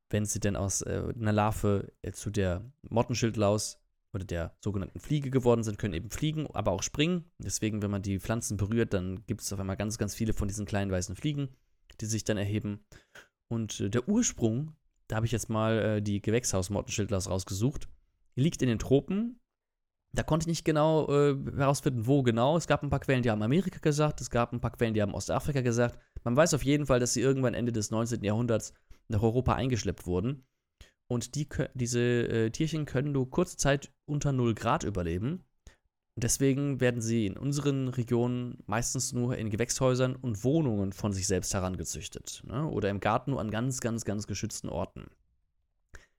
[0.09, 3.79] wenn sie denn aus äh, einer Larve äh, zu der Mottenschildlaus
[4.11, 7.25] oder der sogenannten Fliege geworden sind, können eben fliegen, aber auch springen.
[7.37, 10.47] Deswegen, wenn man die Pflanzen berührt, dann gibt es auf einmal ganz, ganz viele von
[10.47, 11.49] diesen kleinen weißen Fliegen,
[12.01, 12.83] die sich dann erheben.
[13.49, 14.73] Und äh, der Ursprung,
[15.07, 17.87] da habe ich jetzt mal äh, die Gewächshaus-Mottenschildlaus rausgesucht,
[18.35, 19.39] liegt in den Tropen.
[20.15, 22.55] Da konnte ich nicht genau äh, herausfinden, wo genau.
[22.55, 25.01] Es gab ein paar Quellen, die haben Amerika gesagt, es gab ein paar Quellen, die
[25.01, 25.99] haben Ostafrika gesagt.
[26.23, 28.23] Man weiß auf jeden Fall, dass sie irgendwann Ende des 19.
[28.23, 28.73] Jahrhunderts
[29.09, 30.45] nach Europa eingeschleppt wurden.
[31.07, 35.43] Und die, diese äh, Tierchen können nur kurze Zeit unter 0 Grad überleben.
[36.17, 41.53] Deswegen werden sie in unseren Regionen meistens nur in Gewächshäusern und Wohnungen von sich selbst
[41.53, 42.41] herangezüchtet.
[42.47, 42.65] Ne?
[42.65, 45.07] Oder im Garten nur an ganz, ganz, ganz geschützten Orten.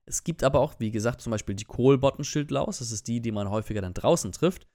[0.07, 2.79] Es gibt aber auch, wie gesagt, zum Beispiel die Kohlbottenschildlaus.
[2.79, 4.67] Das ist die, die man häufiger dann draußen trifft.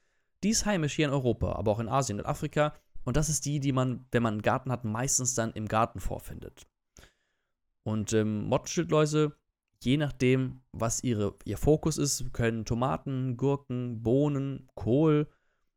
[0.44, 2.74] Die ist heimisch hier in Europa, aber auch in Asien und Afrika.
[3.04, 6.00] Und das ist die, die man, wenn man einen Garten hat, meistens dann im Garten
[6.00, 6.68] vorfindet.
[7.84, 9.36] Und ähm, Mottenschildläuse
[9.84, 15.28] je nachdem, was ihre, ihr Fokus ist, können Tomaten, Gurken, Bohnen, Kohl,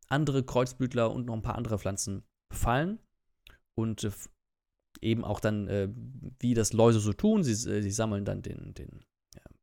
[0.09, 2.99] andere Kreuzblütler und noch ein paar andere Pflanzen befallen.
[3.75, 4.11] Und äh,
[5.01, 5.89] eben auch dann, äh,
[6.39, 9.05] wie das Läuse so tun, sie, äh, sie sammeln dann den, den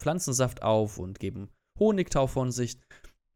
[0.02, 1.50] Pflanzensaft auf und geben
[1.80, 2.78] Honigtau von sich.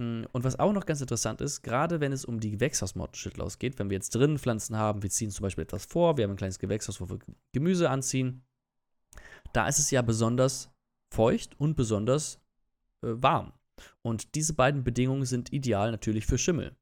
[0.01, 3.79] Hm, und was auch noch ganz interessant ist, gerade wenn es um die Gewächshausmottenschildlaus geht,
[3.79, 6.37] wenn wir jetzt drinnen Pflanzen haben, wir ziehen zum Beispiel etwas vor, wir haben ein
[6.37, 7.19] kleines Gewächshaus, wo wir
[7.53, 8.43] Gemüse anziehen,
[9.53, 10.71] da ist es ja besonders
[11.13, 12.41] feucht und besonders
[13.03, 13.53] äh, warm.
[14.01, 16.75] Und diese beiden Bedingungen sind ideal natürlich für Schimmel.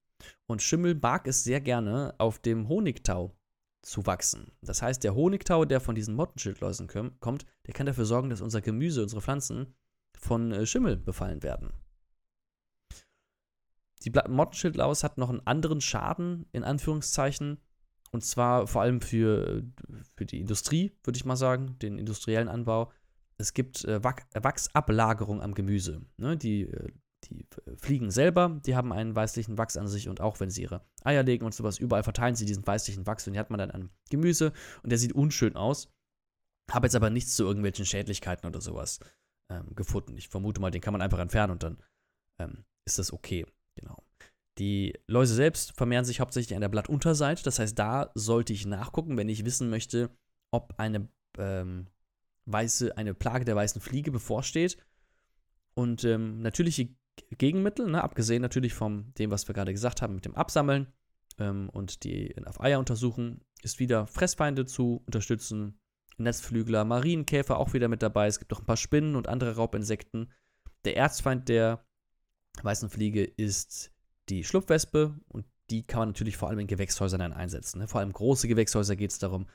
[0.48, 3.36] Und Schimmel mag es sehr gerne, auf dem Honigtau
[3.84, 4.52] zu wachsen.
[4.62, 8.62] Das heißt, der Honigtau, der von diesen Mottenschildläusen kommt, der kann dafür sorgen, dass unser
[8.62, 9.76] Gemüse, unsere Pflanzen
[10.18, 11.74] von äh, Schimmel befallen werden.
[14.04, 17.60] Die Mottenschildlaus hat noch einen anderen Schaden, in Anführungszeichen.
[18.12, 19.64] Und zwar vor allem für,
[20.16, 22.92] für die Industrie, würde ich mal sagen, den industriellen Anbau
[23.38, 26.02] es gibt äh, Wachsablagerung am Gemüse.
[26.18, 26.38] Ne?
[26.38, 26.92] Die, äh,
[27.30, 27.46] die
[27.78, 31.24] Fliegen selber, die haben einen weißlichen Wachs an sich und auch wenn sie ihre Eier
[31.24, 33.90] legen und sowas, überall verteilen sie diesen weißlichen Wachs und die hat man dann an
[34.10, 34.54] Gemüse
[34.84, 35.92] und der sieht unschön aus.
[36.72, 39.00] Habe jetzt aber nichts zu irgendwelchen Schädlichkeiten oder sowas
[39.50, 40.18] ähm, gefunden.
[40.18, 41.78] Ich vermute mal, den kann man einfach entfernen und dann
[42.40, 43.46] ähm, ist das okay.
[43.76, 44.04] Genau.
[44.60, 47.44] Die Läuse selbst vermehren sich hauptsächlich an der Blattunterseite.
[47.44, 50.12] Das heißt, da sollte ich nachgucken, wenn ich wissen möchte,
[50.52, 51.88] ob eine ähm,
[52.46, 54.78] weiße, eine Plage der weißen Fliege bevorsteht.
[55.74, 56.90] Und ähm, natürliche
[57.38, 60.92] Gegenmittel, ne, abgesehen natürlich von dem, was wir gerade gesagt haben, mit dem Absammeln
[61.40, 65.80] ähm, und die auf Eier untersuchen, ist wieder Fressfeinde zu unterstützen.
[66.18, 68.28] Netzflügler, Marienkäfer auch wieder mit dabei.
[68.28, 70.32] Es gibt auch ein paar Spinnen und andere Raubinsekten.
[70.86, 71.84] Der Erzfeind der
[72.62, 73.92] weißen Fliege ist
[74.30, 77.80] die Schlupfwespe und die kann man natürlich vor allem in Gewächshäusern einsetzen.
[77.80, 77.88] Ne?
[77.88, 79.48] Vor allem große Gewächshäuser geht es darum,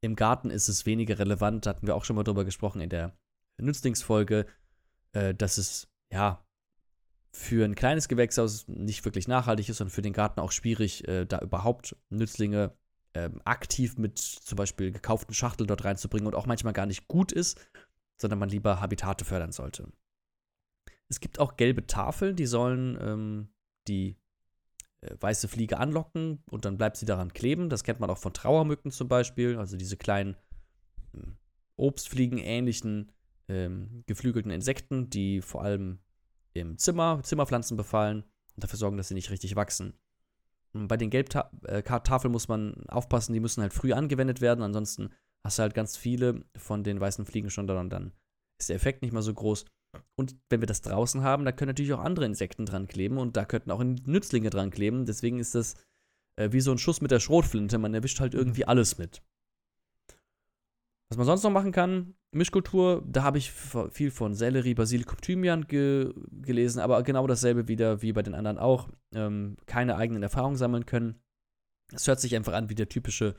[0.00, 2.90] im Garten ist es weniger relevant, da hatten wir auch schon mal drüber gesprochen in
[2.90, 3.18] der
[3.58, 4.46] Nützlingsfolge,
[5.12, 6.45] äh, dass es ja
[7.36, 11.26] für ein kleines Gewächshaus nicht wirklich nachhaltig ist und für den Garten auch schwierig, äh,
[11.26, 12.72] da überhaupt Nützlinge
[13.12, 17.32] äh, aktiv mit zum Beispiel gekauften Schachteln dort reinzubringen und auch manchmal gar nicht gut
[17.32, 17.60] ist,
[18.16, 19.92] sondern man lieber Habitate fördern sollte.
[21.08, 23.48] Es gibt auch gelbe Tafeln, die sollen ähm,
[23.86, 24.16] die
[25.02, 27.68] äh, weiße Fliege anlocken und dann bleibt sie daran kleben.
[27.68, 30.36] Das kennt man auch von Trauermücken zum Beispiel, also diese kleinen
[31.14, 31.36] ähm,
[31.76, 33.12] Obstfliegen ähnlichen
[33.48, 35.98] ähm, geflügelten Insekten, die vor allem
[36.60, 39.94] im Zimmer, Zimmerpflanzen befallen und dafür sorgen, dass sie nicht richtig wachsen.
[40.72, 45.10] Bei den Gelbtafeln muss man aufpassen, die müssen halt früh angewendet werden, ansonsten
[45.44, 48.12] hast du halt ganz viele von den weißen Fliegen schon da und dann
[48.58, 49.64] ist der Effekt nicht mal so groß.
[50.16, 53.36] Und wenn wir das draußen haben, da können natürlich auch andere Insekten dran kleben und
[53.36, 55.06] da könnten auch Nützlinge dran kleben.
[55.06, 55.74] Deswegen ist das
[56.36, 57.78] äh, wie so ein Schuss mit der Schrotflinte.
[57.78, 58.68] Man erwischt halt irgendwie mhm.
[58.68, 59.22] alles mit.
[61.08, 65.66] Was man sonst noch machen kann, Mischkultur, da habe ich viel von Sellerie, Basilikum, Thymian
[65.66, 68.88] ge gelesen, aber genau dasselbe wieder wie bei den anderen auch.
[69.14, 71.22] Ähm, keine eigenen Erfahrungen sammeln können.
[71.92, 73.36] Es hört sich einfach an wie der typische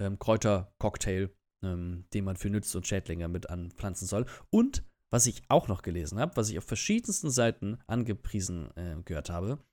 [0.00, 1.30] ähm, Kräutercocktail,
[1.64, 4.26] ähm, den man für Nütz und Schädlinge mit anpflanzen soll.
[4.50, 9.30] Und was ich auch noch gelesen habe, was ich auf verschiedensten Seiten angepriesen äh, gehört
[9.30, 9.64] habe,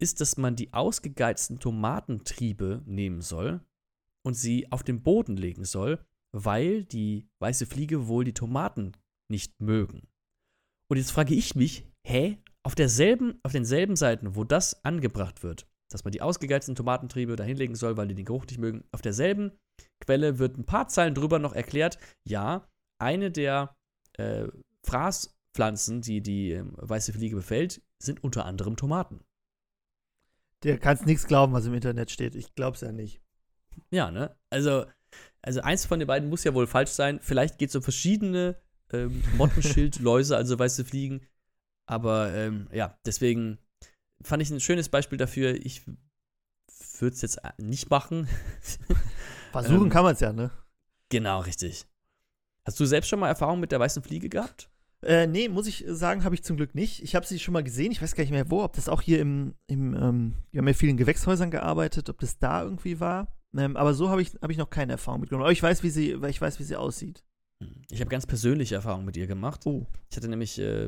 [0.00, 3.60] ist, dass man die ausgegeizten Tomatentriebe nehmen soll
[4.26, 6.04] und sie auf den Boden legen soll,
[6.34, 8.92] weil die weiße Fliege wohl die Tomaten
[9.30, 10.08] nicht mögen.
[10.90, 12.38] Und jetzt frage ich mich, hä?
[12.66, 17.44] Auf derselben, auf denselben Seiten, wo das angebracht wird, dass man die ausgegeizten Tomatentriebe da
[17.44, 19.52] hinlegen soll, weil die den Geruch nicht mögen, auf derselben
[20.00, 22.66] Quelle wird ein paar Zeilen drüber noch erklärt, ja,
[22.98, 23.76] eine der
[24.14, 24.48] äh,
[24.84, 29.20] Fraßpflanzen, die die äh, weiße Fliege befällt, sind unter anderem Tomaten.
[30.62, 32.34] Der kannst nichts glauben, was im Internet steht.
[32.34, 33.20] Ich glaub's ja nicht.
[33.90, 34.34] Ja, ne?
[34.50, 34.86] Also,
[35.44, 37.20] also eins von den beiden muss ja wohl falsch sein.
[37.22, 38.56] Vielleicht geht es um verschiedene
[38.92, 41.26] ähm, Mottenschildläuse, also weiße Fliegen.
[41.86, 43.58] Aber ähm, ja, deswegen
[44.22, 45.54] fand ich ein schönes Beispiel dafür.
[45.54, 45.82] Ich
[46.98, 48.26] würde es jetzt nicht machen.
[49.52, 50.50] Versuchen ähm, kann man es ja, ne?
[51.10, 51.86] Genau, richtig.
[52.64, 54.70] Hast du selbst schon mal Erfahrung mit der weißen Fliege gehabt?
[55.02, 57.02] Äh, nee, muss ich sagen, habe ich zum Glück nicht.
[57.02, 59.02] Ich habe sie schon mal gesehen, ich weiß gar nicht mehr wo, ob das auch
[59.02, 63.28] hier im, im ähm, wir haben ja vielen Gewächshäusern gearbeitet, ob das da irgendwie war.
[63.56, 65.44] Ähm, aber so habe ich, hab ich noch keine Erfahrung mitgenommen.
[65.44, 67.24] Aber ich weiß, wie sie, ich weiß, wie sie aussieht.
[67.62, 67.82] Hm.
[67.90, 69.60] Ich habe ganz persönliche Erfahrungen mit ihr gemacht.
[69.64, 69.86] Oh.
[70.10, 70.86] Ich hatte nämlich äh,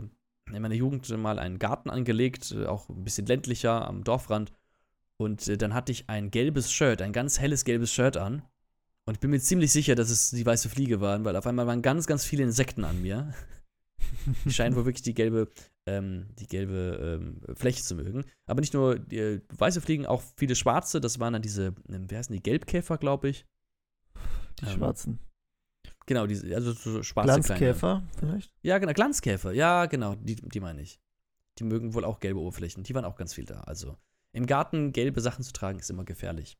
[0.53, 4.53] in meiner Jugend mal einen Garten angelegt, äh, auch ein bisschen ländlicher am Dorfrand.
[5.17, 8.43] Und äh, dann hatte ich ein gelbes Shirt, ein ganz helles gelbes Shirt an.
[9.07, 11.67] Und ich bin mir ziemlich sicher, dass es die weiße Fliege waren, weil auf einmal
[11.67, 13.33] waren ganz, ganz viele Insekten an mir.
[14.45, 15.49] die scheinen wohl wirklich die gelbe,
[15.87, 18.25] ähm, die gelbe ähm, Fläche zu mögen.
[18.47, 21.01] Aber nicht nur die, äh, weiße Fliegen, auch viele schwarze.
[21.01, 23.47] Das waren dann diese, ähm, wie heißen die, Gelbkäfer, glaube ich.
[24.61, 25.19] Die ähm, schwarzen.
[26.07, 28.09] Genau, diese, also so schwarze Glanzkäfer kleine.
[28.19, 28.53] vielleicht?
[28.63, 29.53] Ja, genau, Glanzkäfer.
[29.53, 31.01] Ja, genau, die, die meine ich.
[31.59, 32.83] Die mögen wohl auch gelbe Oberflächen.
[32.83, 33.61] Die waren auch ganz viel da.
[33.63, 33.97] Also
[34.33, 36.59] im Garten gelbe Sachen zu tragen ist immer gefährlich.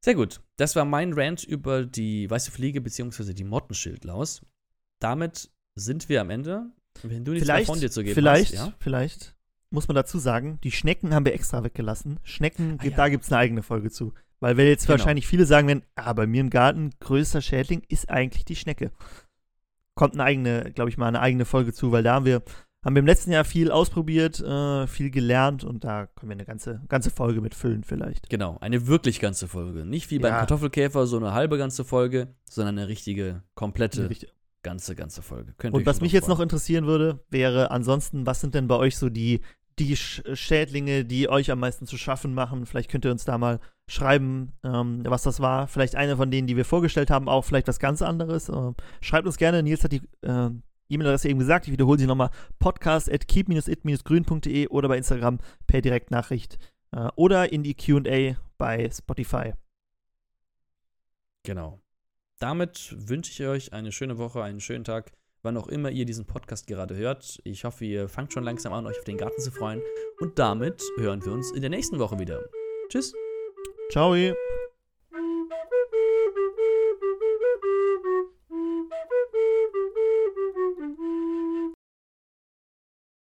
[0.00, 0.40] Sehr gut.
[0.56, 3.32] Das war mein Rant über die weiße Fliege bzw.
[3.34, 4.44] die Mottenschildlaus.
[4.98, 6.72] Damit sind wir am Ende.
[7.02, 8.74] Wenn du nichts vielleicht, von dir zu geben vielleicht, hast, ja?
[8.78, 9.34] Vielleicht
[9.70, 12.20] muss man dazu sagen, die Schnecken haben wir extra weggelassen.
[12.22, 12.96] Schnecken, ah, ja.
[12.96, 14.14] da gibt es eine eigene Folge zu.
[14.40, 14.98] Weil wir jetzt genau.
[14.98, 18.92] wahrscheinlich viele sagen werden, ah, bei mir im Garten größter Schädling ist eigentlich die Schnecke.
[19.94, 22.42] Kommt eine eigene, glaube ich mal, eine eigene Folge zu, weil da haben wir
[22.84, 26.44] haben wir im letzten Jahr viel ausprobiert, äh, viel gelernt und da können wir eine
[26.44, 28.28] ganze, ganze Folge mitfüllen vielleicht.
[28.28, 29.86] Genau, eine wirklich ganze Folge.
[29.86, 30.38] Nicht wie beim ja.
[30.40, 34.32] Kartoffelkäfer so eine halbe ganze Folge, sondern eine richtige, komplette, eine richtige.
[34.64, 35.54] Ganze, ganze Folge.
[35.56, 38.96] Könnt und was mich jetzt noch interessieren würde, wäre ansonsten, was sind denn bei euch
[38.96, 39.40] so die,
[39.78, 42.66] die Schädlinge, die euch am meisten zu schaffen machen?
[42.66, 45.68] Vielleicht könnt ihr uns da mal schreiben, ähm, was das war.
[45.68, 48.48] Vielleicht eine von denen, die wir vorgestellt haben, auch vielleicht was ganz anderes.
[48.48, 49.62] Äh, schreibt uns gerne.
[49.62, 50.50] Nils hat die äh,
[50.88, 51.66] E-Mail-Adresse eben gesagt.
[51.66, 56.58] Ich wiederhole sie nochmal: podcast at keep-it-grün.de oder bei Instagram per Direktnachricht
[56.92, 59.52] äh, oder in die QA bei Spotify.
[61.42, 61.83] Genau.
[62.38, 65.12] Damit wünsche ich euch eine schöne Woche, einen schönen Tag,
[65.42, 67.40] wann auch immer ihr diesen Podcast gerade hört.
[67.44, 69.80] Ich hoffe, ihr fangt schon langsam an, euch auf den Garten zu freuen.
[70.20, 72.42] Und damit hören wir uns in der nächsten Woche wieder.
[72.88, 73.14] Tschüss.
[73.90, 74.14] Ciao.